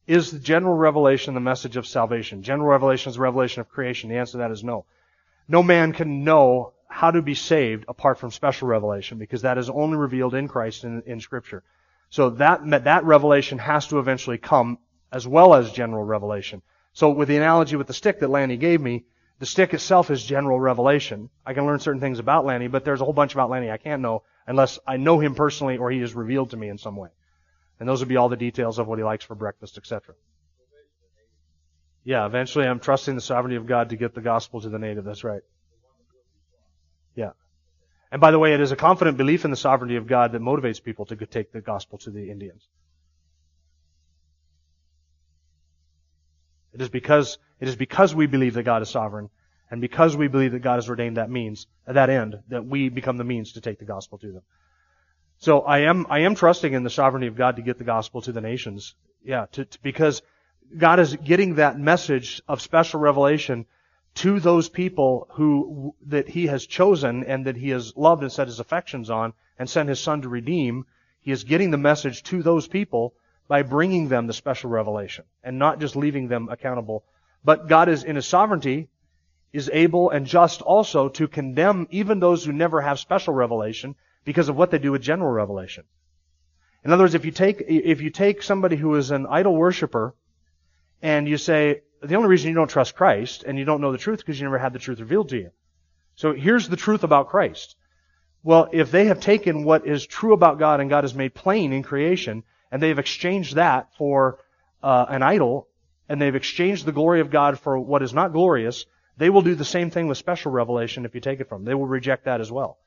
[0.08, 2.42] Is the general revelation the message of salvation?
[2.42, 4.08] General revelation is the revelation of creation.
[4.08, 4.86] The answer to that is no.
[5.46, 9.68] No man can know how to be saved apart from special revelation because that is
[9.68, 11.62] only revealed in Christ in, in Scripture.
[12.08, 14.78] So that, that revelation has to eventually come
[15.12, 16.62] as well as general revelation.
[16.94, 19.04] So with the analogy with the stick that Lanny gave me,
[19.40, 21.28] the stick itself is general revelation.
[21.44, 23.76] I can learn certain things about Lanny, but there's a whole bunch about Lanny I
[23.76, 26.96] can't know unless I know him personally or he is revealed to me in some
[26.96, 27.10] way.
[27.80, 30.14] And those would be all the details of what he likes for breakfast, etc.
[32.04, 35.04] Yeah, eventually I'm trusting the sovereignty of God to get the gospel to the native.
[35.04, 35.42] That's right.
[37.14, 37.32] Yeah.
[38.10, 40.40] And by the way, it is a confident belief in the sovereignty of God that
[40.40, 42.66] motivates people to take the gospel to the Indians.
[46.72, 49.30] It is because, it is because we believe that God is sovereign,
[49.70, 53.16] and because we believe that God has ordained that means, that end, that we become
[53.16, 54.42] the means to take the gospel to them.
[55.38, 58.22] So I am, I am trusting in the sovereignty of God to get the gospel
[58.22, 58.94] to the nations.
[59.24, 60.22] Yeah, to, to, because
[60.76, 63.66] God is getting that message of special revelation
[64.16, 68.48] to those people who that he has chosen and that he has loved and set
[68.48, 70.86] his affections on and sent his son to redeem
[71.20, 73.14] he is getting the message to those people
[73.46, 77.04] by bringing them the special revelation and not just leaving them accountable
[77.44, 78.88] but god is in his sovereignty
[79.52, 83.94] is able and just also to condemn even those who never have special revelation
[84.28, 85.84] because of what they do with general revelation
[86.84, 90.14] in other words if you take if you take somebody who is an idol worshiper
[91.02, 93.98] and you say the only reason you don't trust Christ and you don't know the
[93.98, 95.50] truth because you never had the truth revealed to you.
[96.16, 97.76] So here's the truth about Christ.
[98.42, 101.72] Well, if they have taken what is true about God and God has made plain
[101.72, 104.38] in creation, and they've exchanged that for
[104.82, 105.68] uh, an idol,
[106.08, 108.86] and they've exchanged the glory of God for what is not glorious,
[109.16, 111.70] they will do the same thing with special revelation if you take it from them.
[111.70, 112.78] They will reject that as well.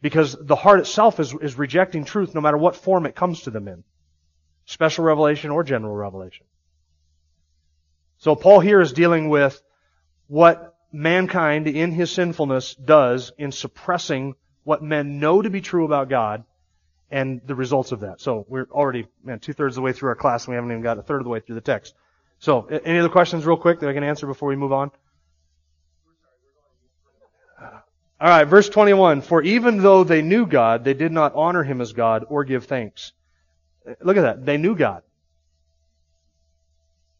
[0.00, 3.50] Because the heart itself is, is rejecting truth no matter what form it comes to
[3.50, 3.84] them in.
[4.66, 6.46] Special revelation or general revelation.
[8.18, 9.60] So Paul here is dealing with
[10.26, 16.08] what mankind in his sinfulness does in suppressing what men know to be true about
[16.08, 16.44] God
[17.10, 18.20] and the results of that.
[18.20, 20.70] So we're already, man, two thirds of the way through our class and we haven't
[20.70, 21.94] even got a third of the way through the text.
[22.38, 24.90] So any other questions real quick that I can answer before we move on?
[28.20, 29.22] All right, verse 21.
[29.22, 32.64] For even though they knew God, they did not honor him as God or give
[32.64, 33.12] thanks.
[34.00, 34.46] Look at that.
[34.46, 35.02] They knew God.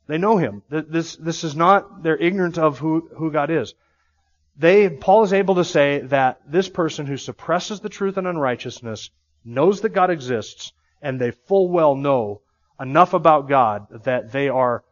[0.07, 0.63] They know Him.
[0.69, 3.75] This, this is not, they're ignorant of who, who God is.
[4.57, 9.11] They, Paul is able to say that this person who suppresses the truth and unrighteousness
[9.45, 12.41] knows that God exists, and they full well know
[12.81, 14.85] enough about God that they are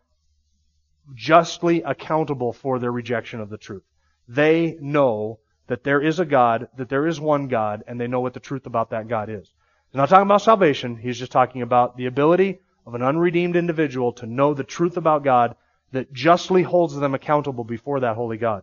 [1.15, 3.85] justly accountable for their rejection of the truth.
[4.29, 8.21] They know that there is a God, that there is one God, and they know
[8.21, 9.51] what the truth about that God is.
[9.91, 10.97] He's not talking about salvation.
[10.97, 15.25] He's just talking about the ability of an unredeemed individual to know the truth about
[15.25, 15.57] God
[15.93, 18.63] that justly holds them accountable before that holy God.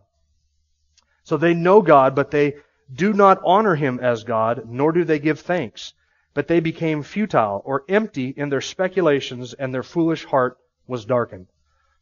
[1.24, 2.56] So they know God, but they
[2.92, 5.94] do not honor Him as God, nor do they give thanks.
[6.34, 11.46] But they became futile or empty in their speculations, and their foolish heart was darkened.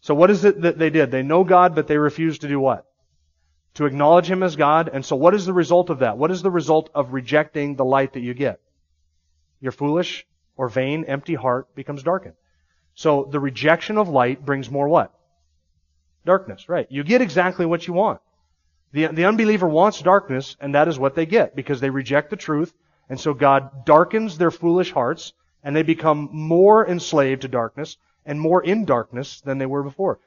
[0.00, 1.10] So what is it that they did?
[1.10, 2.89] They know God, but they refuse to do what?
[3.74, 4.90] To acknowledge Him as God.
[4.92, 6.18] And so what is the result of that?
[6.18, 8.61] What is the result of rejecting the light that you get?
[9.61, 12.35] You're foolish, or vain, empty heart becomes darkened.
[12.94, 15.14] So the rejection of light brings more what?
[16.26, 16.87] Darkness, right.
[16.90, 18.20] You get exactly what you want.
[18.92, 22.37] The, the unbeliever wants darkness, and that is what they get, because they reject the
[22.37, 22.74] truth,
[23.09, 28.40] and so God darkens their foolish hearts, and they become more enslaved to darkness, and
[28.40, 30.18] more in darkness than they were before.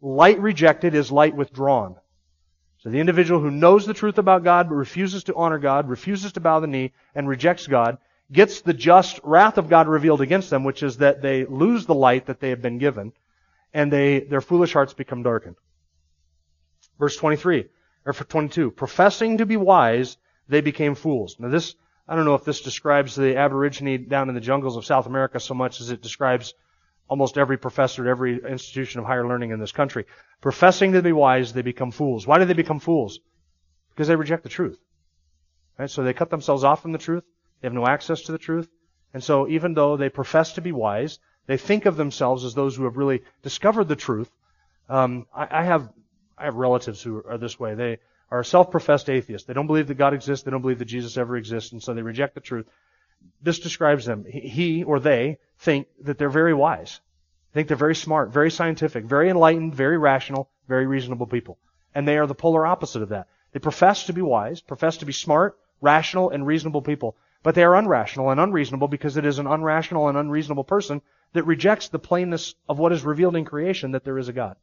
[0.00, 1.96] Light rejected is light withdrawn.
[2.80, 6.32] So the individual who knows the truth about God, but refuses to honor God, refuses
[6.32, 7.98] to bow the knee, and rejects God,
[8.32, 11.94] gets the just wrath of God revealed against them, which is that they lose the
[11.94, 13.12] light that they have been given,
[13.74, 15.56] and they, their foolish hearts become darkened.
[16.98, 17.66] Verse 23,
[18.06, 20.16] or 22, professing to be wise,
[20.48, 21.36] they became fools.
[21.38, 21.74] Now this,
[22.08, 25.38] I don't know if this describes the aborigine down in the jungles of South America
[25.38, 26.54] so much as it describes
[27.10, 30.06] almost every professor at every institution of higher learning in this country.
[30.40, 32.24] Professing to be wise, they become fools.
[32.24, 33.18] Why do they become fools?
[33.90, 34.78] Because they reject the truth.
[35.76, 35.90] Right?
[35.90, 37.24] So they cut themselves off from the truth.
[37.60, 38.68] They have no access to the truth.
[39.12, 42.76] And so even though they profess to be wise, they think of themselves as those
[42.76, 44.30] who have really discovered the truth.
[44.88, 45.90] Um, I, I have
[46.38, 47.74] I have relatives who are this way.
[47.74, 47.98] They
[48.30, 49.48] are self-professed atheists.
[49.48, 50.44] They don't believe that God exists.
[50.44, 52.66] They don't believe that Jesus ever exists, and so they reject the truth.
[53.42, 54.24] This describes them.
[54.24, 57.00] He or they think that they're very wise.
[57.52, 61.58] They think they're very smart, very scientific, very enlightened, very rational, very reasonable people.
[61.94, 63.28] And they are the polar opposite of that.
[63.52, 67.16] They profess to be wise, profess to be smart, rational, and reasonable people.
[67.42, 71.00] But they are unrational and unreasonable because it is an unrational and unreasonable person
[71.32, 74.56] that rejects the plainness of what is revealed in creation that there is a God.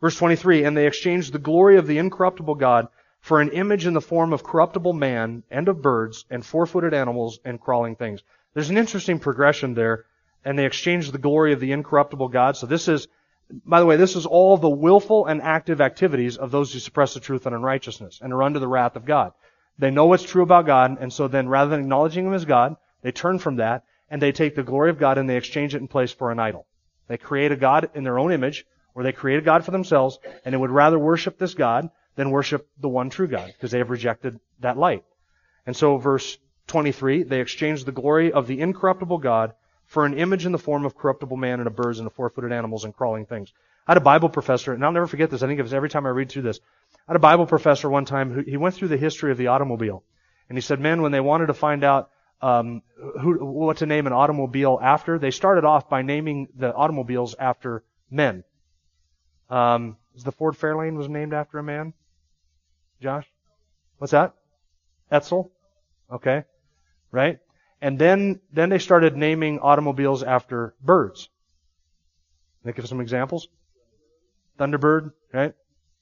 [0.00, 2.88] Verse 23, and they exchanged the glory of the incorruptible God
[3.20, 7.40] for an image in the form of corruptible man and of birds and four-footed animals
[7.44, 8.22] and crawling things.
[8.54, 10.04] There's an interesting progression there,
[10.44, 12.56] and they exchanged the glory of the incorruptible God.
[12.56, 13.08] So this is,
[13.64, 17.14] by the way, this is all the willful and active activities of those who suppress
[17.14, 19.32] the truth and unrighteousness and are under the wrath of God.
[19.78, 22.76] They know what's true about God, and so then rather than acknowledging Him as God,
[23.02, 25.80] they turn from that and they take the glory of God and they exchange it
[25.80, 26.66] in place for an idol.
[27.08, 30.18] They create a God in their own image, or they create a God for themselves,
[30.44, 33.78] and they would rather worship this God than worship the one true God, because they
[33.78, 35.04] have rejected that light.
[35.66, 39.52] And so verse 23, they exchanged the glory of the incorruptible God
[39.86, 42.50] for an image in the form of corruptible man and of birds and of four-footed
[42.50, 43.52] animals and crawling things.
[43.86, 45.44] I had a Bible professor, and I'll never forget this.
[45.44, 46.58] I think it was every time I read through this.
[47.06, 49.46] I had a Bible professor one time who he went through the history of the
[49.46, 50.02] automobile,
[50.48, 52.10] and he said, "Men, when they wanted to find out
[52.42, 52.82] um,
[53.20, 57.84] who, what to name an automobile after, they started off by naming the automobiles after
[58.10, 58.42] men.
[59.48, 61.94] Um, the Ford Fairlane was named after a man?
[63.00, 63.26] Josh?
[63.98, 64.34] What's that?
[65.10, 65.50] Edsel?
[66.12, 66.44] Okay.
[67.10, 67.38] Right?
[67.80, 71.28] And then, then they started naming automobiles after birds.
[72.64, 73.48] Think of some examples.
[74.58, 75.54] Thunderbird, right?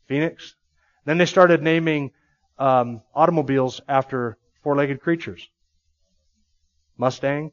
[0.09, 0.55] Phoenix.
[1.05, 2.13] Then they started naming
[2.59, 5.47] um, automobiles after four-legged creatures.
[6.97, 7.53] Mustang.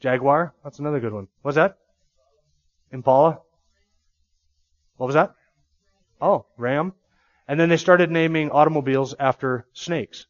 [0.00, 0.54] Jaguar.
[0.64, 1.28] That's another good one.
[1.42, 1.76] What's that?
[2.90, 3.38] Impala.
[4.96, 5.34] What was that?
[6.20, 6.94] Oh, Ram.
[7.50, 10.26] And then they started naming automobiles after snakes.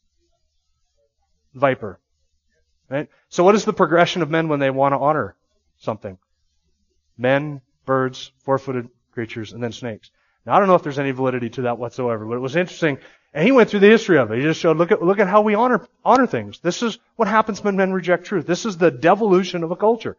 [1.53, 2.01] Viper.
[2.89, 3.11] Right?
[3.29, 5.37] So what is the progression of men when they want to honor
[5.81, 6.17] something?
[7.19, 10.11] Men, birds, four-footed creatures, and then snakes.
[10.47, 12.97] Now I don't know if there's any validity to that whatsoever, but it was interesting.
[13.35, 14.39] And he went through the history of it.
[14.39, 16.61] He just showed, look at, look at how we honor, honor things.
[16.61, 18.47] This is what happens when men reject truth.
[18.47, 20.17] This is the devolution of a culture.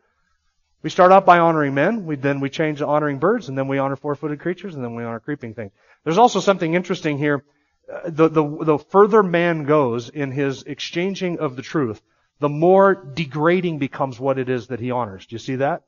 [0.84, 3.68] We start out by honoring men, we, then we change to honoring birds, and then
[3.68, 5.72] we honor four-footed creatures, and then we honor creeping things.
[6.04, 7.44] There's also something interesting here.
[7.92, 12.02] Uh, the, the, the further man goes in his exchanging of the truth,
[12.40, 15.26] the more degrading becomes what it is that he honors.
[15.26, 15.84] Do you see that?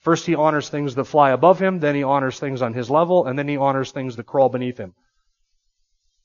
[0.00, 3.26] First he honors things that fly above him, then he honors things on his level,
[3.26, 4.94] and then he honors things that crawl beneath him.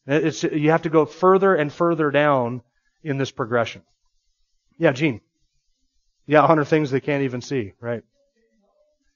[0.07, 2.61] It's, you have to go further and further down
[3.03, 3.83] in this progression.
[4.77, 5.21] Yeah, Gene.
[6.25, 8.03] Yeah, 100 things they can't even see, right?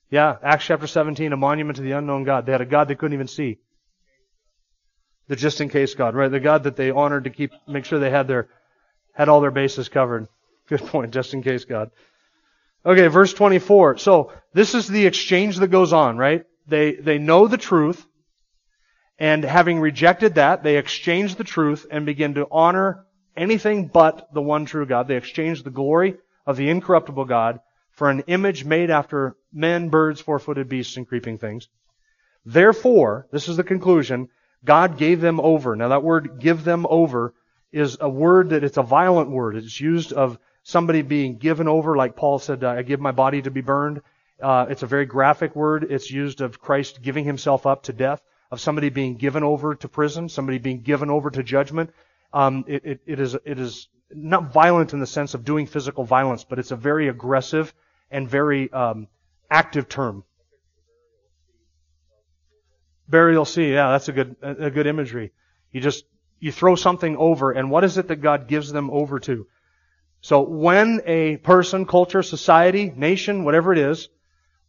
[0.10, 2.46] Yeah, Acts chapter 17, a monument to the unknown God.
[2.46, 3.58] They had a God they couldn't even see.
[5.28, 6.30] The just in case God, right?
[6.30, 8.48] The God that they honored to keep, make sure they had their,
[9.14, 10.28] had all their bases covered.
[10.68, 11.92] Good point, just in case God.
[12.86, 13.98] Okay, verse 24.
[13.98, 16.46] So, this is the exchange that goes on, right?
[16.68, 18.06] They, they know the truth,
[19.18, 24.42] and having rejected that, they exchange the truth and begin to honor anything but the
[24.42, 25.08] one true God.
[25.08, 27.60] They exchange the glory of the incorruptible God
[27.92, 31.70] for an image made after men, birds, four-footed beasts, and creeping things.
[32.46, 34.30] Therefore, this is the conclusion,
[34.64, 35.76] God gave them over.
[35.76, 37.34] Now that word give them over
[37.72, 39.56] is a word that it's a violent word.
[39.56, 43.52] It's used of somebody being given over, like Paul said, I give my body to
[43.52, 44.02] be burned.
[44.42, 45.86] Uh, it's a very graphic word.
[45.90, 49.88] It's used of Christ giving himself up to death, of somebody being given over to
[49.88, 51.92] prison, somebody being given over to judgment.
[52.34, 56.04] Um, it, it, it is it is not violent in the sense of doing physical
[56.04, 57.74] violence, but it's a very aggressive
[58.12, 59.08] and very um,
[59.50, 60.24] active term.
[63.08, 65.32] Burial sea, yeah, that's a good a good imagery.
[65.72, 66.06] You just
[66.40, 69.48] you throw something over, and what is it that God gives them over to?
[70.22, 74.10] So when a person, culture, society, nation, whatever it is,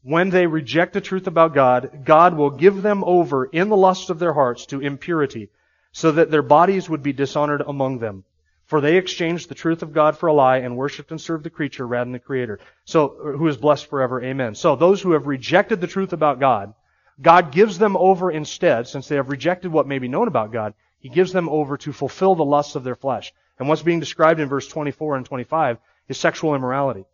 [0.02, 4.10] when they reject the truth about God, God will give them over in the lust
[4.10, 5.48] of their hearts to impurity,
[5.92, 8.24] so that their bodies would be dishonored among them.
[8.66, 11.50] For they exchanged the truth of God for a lie and worshipped and served the
[11.50, 12.58] creature rather than the creator.
[12.84, 14.22] So, who is blessed forever.
[14.22, 14.54] Amen.
[14.56, 16.74] So, those who have rejected the truth about God,
[17.20, 20.74] God gives them over instead, since they have rejected what may be known about God,
[20.98, 23.32] He gives them over to fulfill the lusts of their flesh.
[23.58, 27.04] And what's being described in verse 24 and 25 is sexual immorality.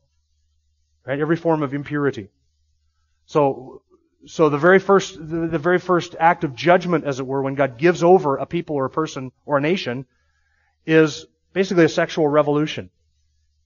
[1.06, 1.20] Right?
[1.20, 2.30] Every form of impurity.
[3.26, 3.82] So,
[4.26, 7.54] so the very first, the, the very first act of judgment, as it were, when
[7.54, 10.06] God gives over a people or a person or a nation,
[10.84, 12.90] is basically a sexual revolution.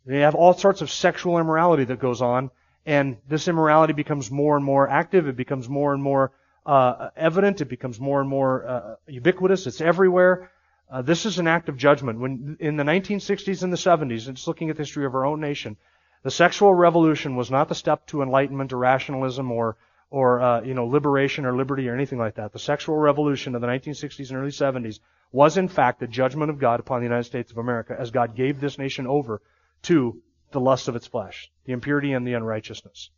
[0.05, 2.51] They have all sorts of sexual immorality that goes on,
[2.87, 5.27] and this immorality becomes more and more active.
[5.27, 6.33] It becomes more and more
[6.65, 7.61] uh, evident.
[7.61, 9.67] It becomes more and more uh, ubiquitous.
[9.67, 10.51] It's everywhere.
[10.89, 12.21] Uh, this is an act of judgment.
[12.21, 15.27] When in the 1960s and the 70s, and just looking at the history of our
[15.27, 15.77] own nation,
[16.23, 19.77] the sexual revolution was not the step to enlightenment or rationalism or
[20.09, 22.53] or uh, you know liberation or liberty or anything like that.
[22.53, 25.01] The sexual revolution of the 1960s and early 70s
[25.33, 28.37] was in fact the judgment of God upon the United States of America as God
[28.37, 29.43] gave this nation over
[29.83, 30.23] to
[30.53, 33.11] the lust of its flesh, the impurity and the unrighteousness.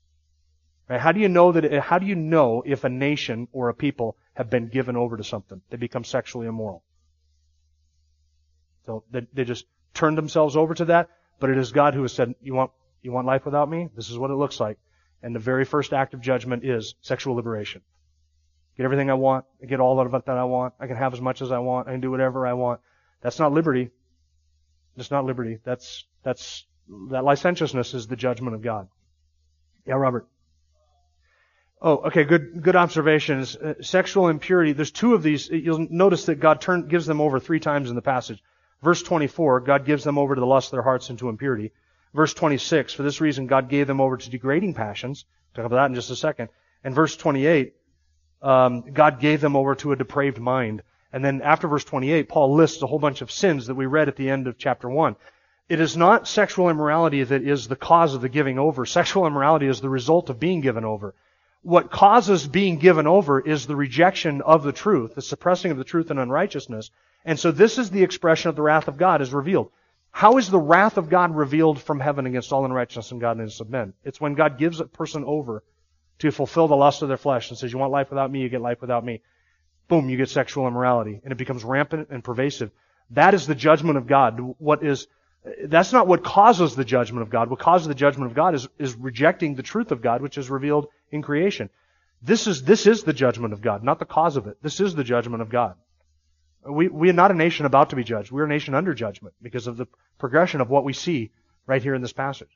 [0.88, 1.00] Right?
[1.00, 1.80] How do you know that?
[1.80, 5.24] How do you know if a nation or a people have been given over to
[5.24, 5.60] something?
[5.70, 6.82] They become sexually immoral.
[8.86, 11.10] So they, they just turn themselves over to that.
[11.40, 12.70] But it is God who has said, "You want
[13.02, 13.88] you want life without me?
[13.94, 14.78] This is what it looks like."
[15.22, 17.82] And the very first act of judgment is sexual liberation.
[18.76, 19.44] Get everything I want.
[19.62, 20.74] I get all of it that I want.
[20.80, 21.88] I can have as much as I want.
[21.88, 22.80] I can do whatever I want.
[23.20, 23.90] That's not liberty.
[24.96, 25.58] That's not liberty.
[25.64, 26.64] That's that's
[27.10, 28.88] that licentiousness is the judgment of God.
[29.86, 30.26] Yeah, Robert.
[31.80, 33.54] Oh, okay, good, good observations.
[33.54, 35.48] Uh, sexual impurity, there's two of these.
[35.48, 38.42] You'll notice that God turn, gives them over three times in the passage.
[38.82, 41.72] Verse 24, God gives them over to the lust of their hearts and to impurity.
[42.14, 45.24] Verse 26, for this reason God gave them over to degrading passions.
[45.54, 46.48] Talk about that in just a second.
[46.82, 47.74] And verse 28,
[48.42, 50.82] um, God gave them over to a depraved mind.
[51.12, 54.08] And then after verse 28, Paul lists a whole bunch of sins that we read
[54.08, 55.16] at the end of chapter 1.
[55.68, 58.86] It is not sexual immorality that is the cause of the giving over.
[58.86, 61.14] Sexual immorality is the result of being given over.
[61.62, 65.84] What causes being given over is the rejection of the truth, the suppressing of the
[65.84, 66.90] truth and unrighteousness.
[67.24, 69.70] And so this is the expression of the wrath of God is revealed.
[70.10, 73.68] How is the wrath of God revealed from heaven against all unrighteousness and godliness of
[73.68, 73.92] men?
[74.04, 75.62] It's when God gives a person over
[76.20, 78.48] to fulfill the lust of their flesh and says, you want life without me, you
[78.48, 79.20] get life without me.
[79.88, 81.20] Boom, you get sexual immorality.
[81.22, 82.70] And it becomes rampant and pervasive.
[83.10, 84.54] That is the judgment of God.
[84.58, 85.06] What is,
[85.64, 87.50] that's not what causes the judgment of God.
[87.50, 90.50] What causes the judgment of God is, is rejecting the truth of God, which is
[90.50, 91.70] revealed in creation.
[92.22, 94.62] This is, this is the judgment of God, not the cause of it.
[94.62, 95.76] This is the judgment of God.
[96.68, 98.32] We, we are not a nation about to be judged.
[98.32, 99.86] We're a nation under judgment because of the
[100.18, 101.30] progression of what we see
[101.66, 102.50] right here in this passage.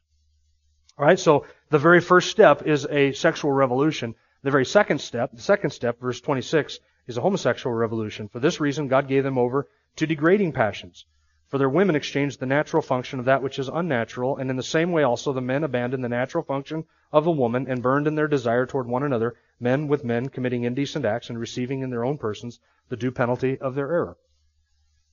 [0.99, 4.15] Alright, so the very first step is a sexual revolution.
[4.43, 8.29] The very second step, the second step, verse 26, is a homosexual revolution.
[8.29, 11.07] For this reason, God gave them over to degrading passions.
[11.53, 14.63] For their women exchanged the natural function of that which is unnatural, and in the
[14.63, 18.15] same way also the men abandoned the natural function of a woman and burned in
[18.15, 22.07] their desire toward one another, men with men committing indecent acts and receiving in their
[22.07, 24.17] own persons the due penalty of their error.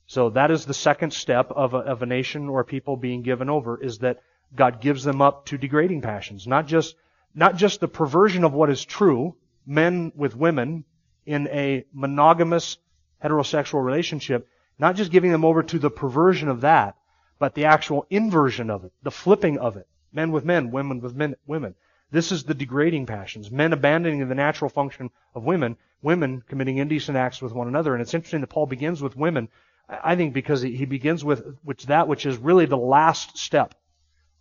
[0.06, 3.50] So that is the second step of a, of a nation or people being given
[3.50, 4.22] over is that
[4.56, 6.48] God gives them up to degrading passions.
[6.48, 6.96] Not just,
[7.36, 9.36] not just the perversion of what is true,
[9.66, 10.86] men with women
[11.26, 12.78] in a monogamous
[13.22, 14.48] heterosexual relationship,
[14.80, 16.96] not just giving them over to the perversion of that,
[17.38, 19.88] but the actual inversion of it, the flipping of it.
[20.12, 21.76] Men with men, women with men, women.
[22.12, 23.52] This is the degrading passions.
[23.52, 27.94] Men abandoning the natural function of women, women committing indecent acts with one another.
[27.94, 29.50] And it's interesting that Paul begins with women,
[29.88, 33.76] I think because he begins with which that which is really the last step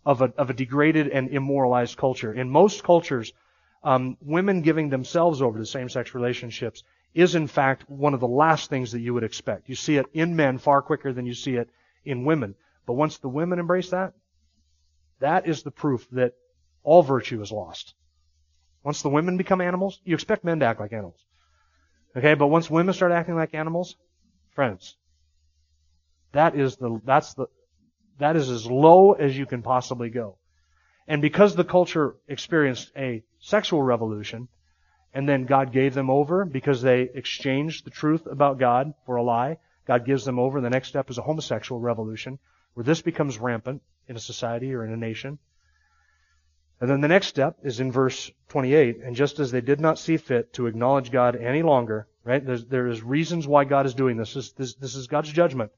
[0.05, 2.33] of a, of a degraded and immoralized culture.
[2.33, 3.33] In most cultures,
[3.83, 6.83] um, women giving themselves over to same-sex relationships
[7.13, 9.69] is in fact one of the last things that you would expect.
[9.69, 11.69] You see it in men far quicker than you see it
[12.05, 12.55] in women.
[12.85, 14.13] But once the women embrace that,
[15.19, 16.33] that is the proof that
[16.83, 17.93] all virtue is lost.
[18.83, 21.25] Once the women become animals, you expect men to act like animals.
[22.15, 23.95] Okay, but once women start acting like animals,
[24.51, 24.95] friends,
[26.31, 27.47] that is the, that's the,
[28.19, 30.37] that is as low as you can possibly go.
[31.07, 34.47] And because the culture experienced a sexual revolution,
[35.13, 39.23] and then God gave them over because they exchanged the truth about God for a
[39.23, 40.61] lie, God gives them over.
[40.61, 42.37] The next step is a homosexual revolution,
[42.75, 45.39] where this becomes rampant in a society or in a nation.
[46.79, 49.01] And then the next step is in verse 28.
[49.03, 52.45] And just as they did not see fit to acknowledge God any longer, right?
[52.45, 54.33] There's, there is reasons why God is doing this.
[54.33, 54.75] This, this.
[54.75, 55.71] this is God's judgment.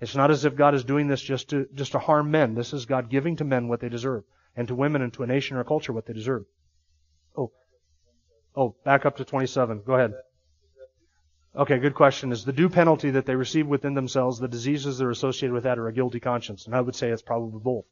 [0.00, 2.54] It's not as if God is doing this just to, just to harm men.
[2.54, 4.24] This is God giving to men what they deserve.
[4.54, 6.44] And to women and to a nation or a culture what they deserve.
[8.56, 8.74] Oh.
[8.84, 9.82] Back up to 27.
[9.86, 10.14] Go ahead.
[11.54, 12.32] Okay, good question.
[12.32, 15.64] Is the due penalty that they receive within themselves, the diseases that are associated with
[15.64, 16.66] that, or a guilty conscience?
[16.66, 17.86] And I would say it's probably both.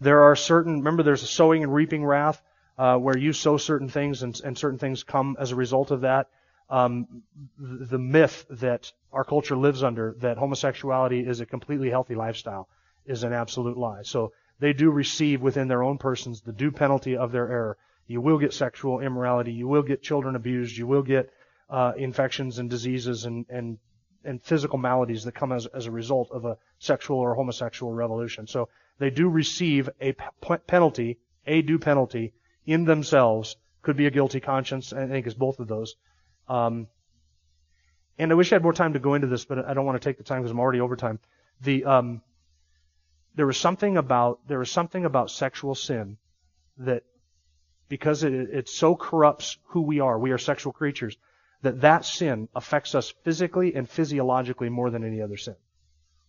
[0.00, 2.42] There are certain, remember there's a sowing and reaping wrath,
[2.78, 6.00] uh, where you sow certain things and, and, certain things come as a result of
[6.00, 6.28] that.
[6.70, 7.22] Um,
[7.58, 12.68] the myth that our culture lives under, that homosexuality is a completely healthy lifestyle,
[13.04, 14.02] is an absolute lie.
[14.02, 17.76] So they do receive within their own persons the due penalty of their error.
[18.10, 19.52] You will get sexual immorality.
[19.52, 20.76] You will get children abused.
[20.76, 21.30] You will get
[21.68, 23.78] uh, infections and diseases and, and
[24.24, 28.48] and physical maladies that come as, as a result of a sexual or homosexual revolution.
[28.48, 32.32] So they do receive a p- penalty, a due penalty
[32.66, 33.56] in themselves.
[33.82, 34.92] Could be a guilty conscience.
[34.92, 35.94] I think it's both of those.
[36.48, 36.88] Um,
[38.18, 40.02] and I wish I had more time to go into this, but I don't want
[40.02, 41.20] to take the time because I'm already over time.
[41.60, 42.22] The um,
[43.36, 46.18] there was something about there was something about sexual sin
[46.78, 47.04] that
[47.90, 51.18] because it, it so corrupts who we are, we are sexual creatures,
[51.60, 55.56] that that sin affects us physically and physiologically more than any other sin.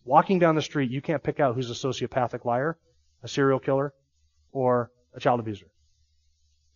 [0.04, 2.76] Walking down the street, you can't pick out who's a sociopathic liar,
[3.22, 3.94] a serial killer,
[4.50, 5.66] or a child abuser.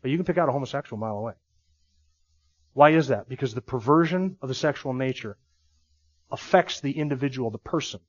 [0.00, 1.32] But you can pick out a homosexual a mile away.
[2.72, 3.28] Why is that?
[3.28, 5.36] Because the perversion of the sexual nature
[6.30, 8.00] affects the individual, the person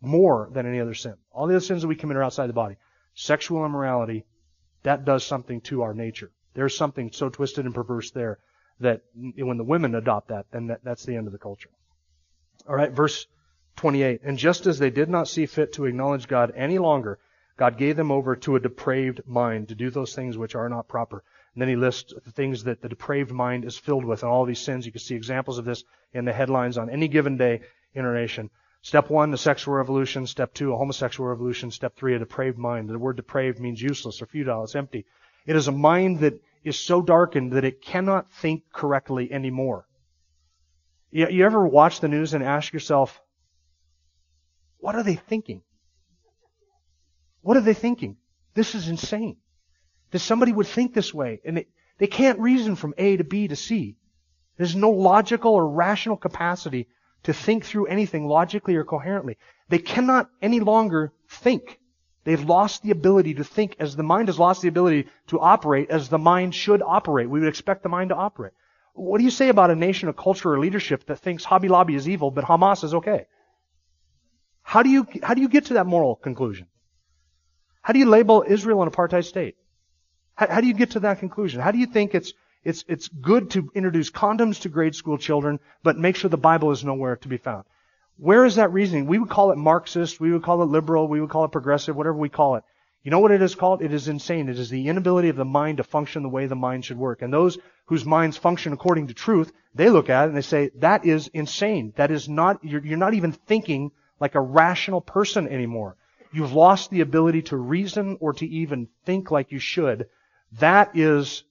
[0.00, 1.14] more than any other sin.
[1.30, 2.76] All the other sins that we commit are outside the body.
[3.14, 4.24] Sexual immorality,
[4.86, 6.30] that does something to our nature.
[6.54, 8.38] There's something so twisted and perverse there
[8.78, 9.02] that
[9.36, 11.70] when the women adopt that, then that, that's the end of the culture.
[12.68, 13.26] All right, verse
[13.76, 14.20] 28.
[14.22, 17.18] And just as they did not see fit to acknowledge God any longer,
[17.56, 20.86] God gave them over to a depraved mind to do those things which are not
[20.86, 21.24] proper.
[21.54, 24.44] And then he lists the things that the depraved mind is filled with and all
[24.44, 24.86] these sins.
[24.86, 25.82] You can see examples of this
[26.12, 27.62] in the headlines on any given day
[27.92, 28.50] in our nation.
[28.86, 30.28] Step one, the sexual revolution.
[30.28, 31.72] Step two, a homosexual revolution.
[31.72, 32.88] Step three, a depraved mind.
[32.88, 34.62] The word depraved means useless or futile.
[34.62, 35.06] It's empty.
[35.44, 39.88] It is a mind that is so darkened that it cannot think correctly anymore.
[41.10, 43.20] You, you ever watch the news and ask yourself,
[44.78, 45.62] what are they thinking?
[47.40, 48.18] What are they thinking?
[48.54, 49.38] This is insane.
[50.12, 51.40] That somebody would think this way.
[51.44, 51.66] And they,
[51.98, 53.96] they can't reason from A to B to C.
[54.56, 56.86] There's no logical or rational capacity
[57.26, 59.36] to think through anything logically or coherently.
[59.68, 61.80] They cannot any longer think.
[62.22, 65.90] They've lost the ability to think as the mind has lost the ability to operate
[65.90, 67.28] as the mind should operate.
[67.28, 68.52] We would expect the mind to operate.
[68.94, 71.96] What do you say about a nation, a culture, or leadership that thinks Hobby Lobby
[71.96, 73.26] is evil, but Hamas is okay?
[74.62, 76.68] How do you, how do you get to that moral conclusion?
[77.82, 79.56] How do you label Israel an apartheid state?
[80.36, 81.60] How, how do you get to that conclusion?
[81.60, 82.32] How do you think it's
[82.66, 86.72] it's, it's good to introduce condoms to grade school children, but make sure the Bible
[86.72, 87.64] is nowhere to be found.
[88.18, 89.06] Where is that reasoning?
[89.06, 91.94] We would call it Marxist, we would call it liberal, we would call it progressive,
[91.94, 92.64] whatever we call it.
[93.04, 93.82] You know what it is called?
[93.82, 94.48] It is insane.
[94.48, 97.22] It is the inability of the mind to function the way the mind should work.
[97.22, 100.70] And those whose minds function according to truth, they look at it and they say,
[100.80, 101.92] that is insane.
[101.94, 105.94] That is not, you're, you're not even thinking like a rational person anymore.
[106.32, 110.08] You've lost the ability to reason or to even think like you should.
[110.58, 111.44] That is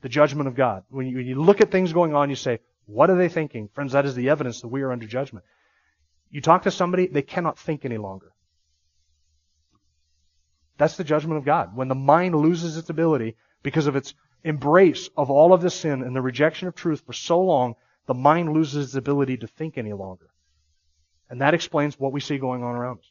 [0.00, 0.84] the judgment of God.
[0.90, 3.68] When you, when you look at things going on, you say, what are they thinking?
[3.74, 5.44] Friends, that is the evidence that we are under judgment.
[6.30, 8.32] You talk to somebody, they cannot think any longer.
[10.76, 11.76] That's the judgment of God.
[11.76, 16.02] When the mind loses its ability because of its embrace of all of the sin
[16.02, 17.74] and the rejection of truth for so long,
[18.06, 20.30] the mind loses its ability to think any longer.
[21.28, 23.10] And that explains what we see going on around us.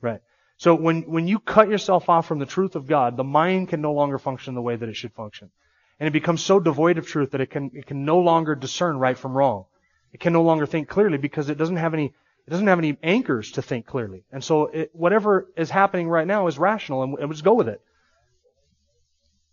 [0.00, 0.20] Right.
[0.58, 3.80] So when, when you cut yourself off from the truth of God, the mind can
[3.80, 5.50] no longer function the way that it should function.
[5.98, 8.98] And it becomes so devoid of truth that it can, it can no longer discern
[8.98, 9.64] right from wrong.
[10.12, 12.06] It can no longer think clearly because it doesn't have any,
[12.46, 14.24] it doesn't have any anchors to think clearly.
[14.30, 17.68] And so it, whatever is happening right now is rational and, and just go with
[17.68, 17.80] it.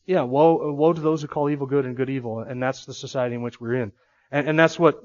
[0.05, 2.39] Yeah, woe, woe to those who call evil good and good evil.
[2.39, 3.93] And that's the society in which we're in.
[4.31, 5.01] And, and that's what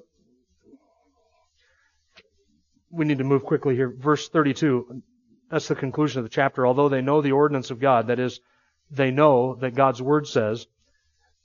[2.91, 3.91] we need to move quickly here.
[3.91, 5.03] Verse 32,
[5.51, 6.67] that's the conclusion of the chapter.
[6.67, 8.41] Although they know the ordinance of God, that is,
[8.91, 10.67] they know that God's word says,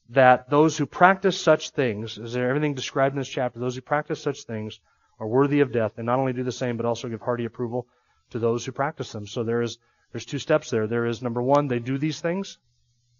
[0.09, 3.81] that those who practice such things, is there everything described in this chapter, those who
[3.81, 4.79] practice such things
[5.19, 7.87] are worthy of death and not only do the same, but also give hearty approval
[8.31, 9.25] to those who practice them.
[9.27, 9.77] So there is,
[10.11, 10.87] there's two steps there.
[10.87, 12.57] There is number one, they do these things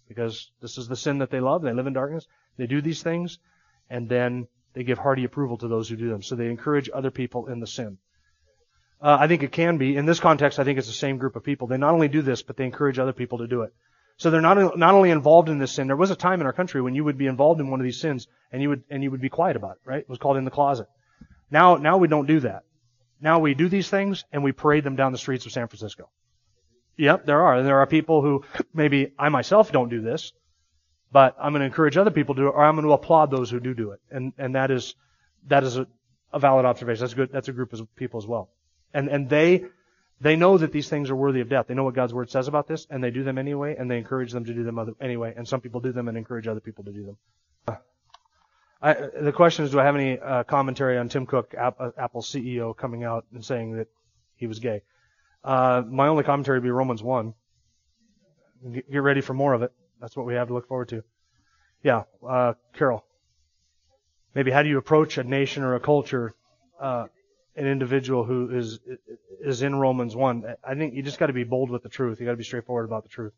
[0.08, 1.62] because this is the sin that they love.
[1.62, 2.26] They live in darkness.
[2.56, 3.38] They do these things
[3.88, 6.22] and then they give hearty approval to those who do them.
[6.22, 7.98] So they encourage other people in the sin.
[9.00, 9.96] Uh, I think it can be.
[9.96, 11.66] In this context, I think it's the same group of people.
[11.66, 13.72] They not only do this, but they encourage other people to do it.
[14.16, 16.52] So they're not, not only involved in this sin, there was a time in our
[16.52, 19.02] country when you would be involved in one of these sins and you would, and
[19.02, 20.00] you would be quiet about it, right?
[20.00, 20.86] It was called in the closet.
[21.50, 22.62] Now, now we don't do that.
[23.20, 26.10] Now we do these things and we parade them down the streets of San Francisco.
[26.96, 27.62] Yep, there are.
[27.62, 30.32] There are people who maybe I myself don't do this,
[31.10, 33.32] but I'm going to encourage other people to do it, or I'm going to applaud
[33.32, 34.00] those who do do it.
[34.10, 34.94] And, and that is,
[35.48, 35.88] that is a,
[36.32, 37.00] a valid observation.
[37.00, 37.30] That's good.
[37.32, 38.50] That's a group of people as well.
[38.92, 39.64] And, and they,
[40.24, 41.66] they know that these things are worthy of death.
[41.66, 43.98] They know what God's word says about this, and they do them anyway, and they
[43.98, 45.34] encourage them to do them other, anyway.
[45.36, 47.76] And some people do them and encourage other people to do them.
[48.80, 52.74] I, the question is, do I have any uh, commentary on Tim Cook, Apple CEO,
[52.74, 53.88] coming out and saying that
[54.36, 54.80] he was gay?
[55.44, 57.34] Uh, my only commentary would be Romans 1.
[58.72, 59.72] Get, get ready for more of it.
[60.00, 61.04] That's what we have to look forward to.
[61.82, 63.04] Yeah, uh, Carol.
[64.34, 66.34] Maybe how do you approach a nation or a culture,
[66.80, 67.08] uh,
[67.56, 68.80] an individual who is
[69.40, 70.44] is in Romans one?
[70.62, 72.20] I think you just got to be bold with the truth.
[72.20, 73.32] You got to be straightforward about the truth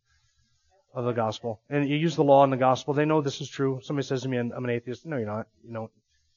[0.94, 2.94] of the gospel, and you use the law and the gospel.
[2.94, 3.80] They know this is true.
[3.82, 5.46] Somebody says to me, "I'm an atheist." No, you're not.
[5.62, 5.90] You know,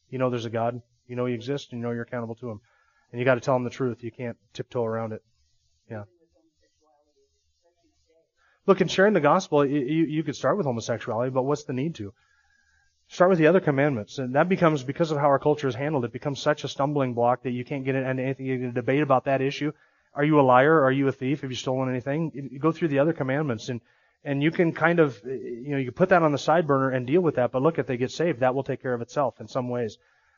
[0.09, 0.81] you know there's a God.
[1.07, 1.71] You know He exists.
[1.71, 2.61] And you know you're accountable to Him,
[3.11, 4.03] and you got to tell them the truth.
[4.03, 5.23] You can't tiptoe around it.
[5.89, 6.03] Yeah.
[8.65, 11.95] Look, in sharing the gospel, you, you could start with homosexuality, but what's the need
[11.95, 12.13] to?
[13.11, 14.19] Start with the other commandments.
[14.19, 17.15] And that becomes, because of how our culture is handled, it becomes such a stumbling
[17.15, 19.71] block that you can't get into anything, you can debate about that issue.
[20.13, 20.83] Are you a liar?
[20.83, 21.41] Are you a thief?
[21.41, 22.31] Have you stolen anything?
[22.51, 23.81] You go through the other commandments and,
[24.23, 26.91] and you can kind of, you know, you can put that on the side burner
[26.91, 29.01] and deal with that, but look, if they get saved, that will take care of
[29.01, 29.97] itself in some ways.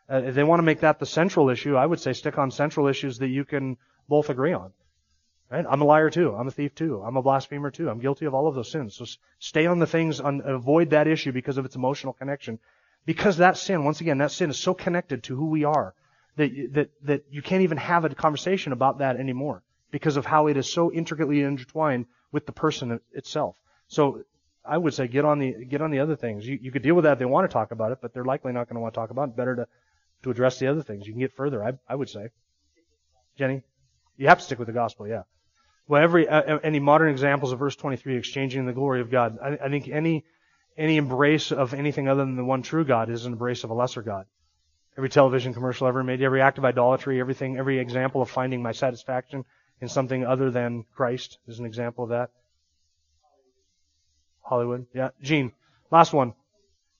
[0.09, 2.51] Uh, if they want to make that the central issue, I would say stick on
[2.51, 3.75] central issues that you can
[4.07, 4.71] both agree on.
[5.51, 5.65] Right?
[5.69, 6.33] I'm a liar too.
[6.33, 7.03] I'm a thief too.
[7.05, 7.89] I'm a blasphemer too.
[7.89, 8.95] I'm guilty of all of those sins.
[8.95, 9.05] So
[9.39, 12.57] stay on the things, on, avoid that issue because of its emotional connection.
[13.05, 15.93] Because that sin, once again, that sin is so connected to who we are
[16.37, 20.47] that, that, that you can't even have a conversation about that anymore because of how
[20.47, 23.57] it is so intricately intertwined with the person itself.
[23.89, 24.23] So
[24.63, 26.47] I would say get on the, get on the other things.
[26.47, 28.23] You, you could deal with that if they want to talk about it, but they're
[28.23, 29.35] likely not going to want to talk about it.
[29.35, 29.67] Better to,
[30.23, 31.05] to address the other things.
[31.05, 32.29] You can get further, I, I would say.
[33.37, 33.63] Jenny?
[34.15, 35.23] You have to stick with the gospel, yeah.
[35.87, 39.37] Well, every uh, any modern examples of verse 23, exchanging the glory of God.
[39.41, 40.23] I, I think any
[40.77, 43.73] any embrace of anything other than the one true God is an embrace of a
[43.73, 44.25] lesser God.
[44.97, 48.71] Every television commercial ever made, every act of idolatry, everything, every example of finding my
[48.71, 49.45] satisfaction
[49.79, 52.29] in something other than Christ is an example of that.
[54.41, 55.09] Hollywood, yeah.
[55.21, 55.53] Gene,
[55.91, 56.33] last one.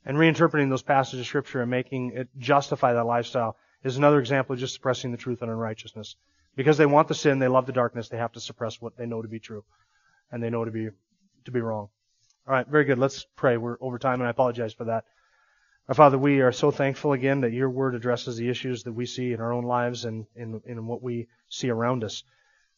[0.06, 4.54] And reinterpreting those passages of scripture and making it justify that lifestyle is another example
[4.54, 6.16] of just suppressing the truth and unrighteousness.
[6.56, 9.06] Because they want the sin, they love the darkness, they have to suppress what they
[9.06, 9.64] know to be true.
[10.32, 10.89] And they know to be,
[11.45, 11.89] to be wrong.
[12.47, 12.99] Alright, very good.
[12.99, 13.58] Let's pray.
[13.58, 15.06] We're over time and I apologize for that.
[15.88, 19.06] Our Father, we are so thankful again that your word addresses the issues that we
[19.06, 22.24] see in our own lives and in, in what we see around us.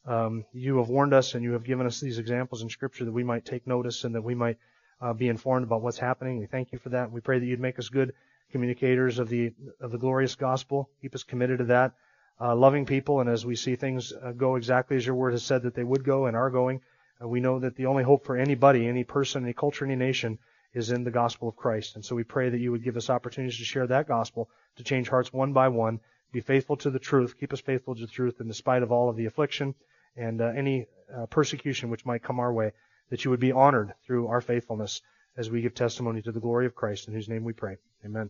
[0.05, 3.11] Um, you have warned us and you have given us these examples in Scripture that
[3.11, 4.57] we might take notice and that we might
[4.99, 6.39] uh, be informed about what's happening.
[6.39, 7.11] We thank you for that.
[7.11, 8.13] We pray that you'd make us good
[8.51, 10.89] communicators of the of the glorious gospel.
[11.01, 11.93] Keep us committed to that
[12.41, 15.43] uh, loving people, and as we see things uh, go exactly as your word has
[15.43, 16.81] said that they would go and are going,
[17.21, 20.39] uh, we know that the only hope for anybody, any person, any culture, any nation
[20.73, 21.95] is in the gospel of Christ.
[21.95, 24.83] And so we pray that you would give us opportunities to share that gospel, to
[24.83, 25.99] change hearts one by one,
[26.31, 29.09] be faithful to the truth, keep us faithful to the truth in spite of all
[29.09, 29.75] of the affliction
[30.15, 32.71] and uh, any uh, persecution which might come our way,
[33.09, 35.01] that you would be honored through our faithfulness
[35.37, 37.77] as we give testimony to the glory of Christ, in whose name we pray.
[38.05, 38.29] Amen.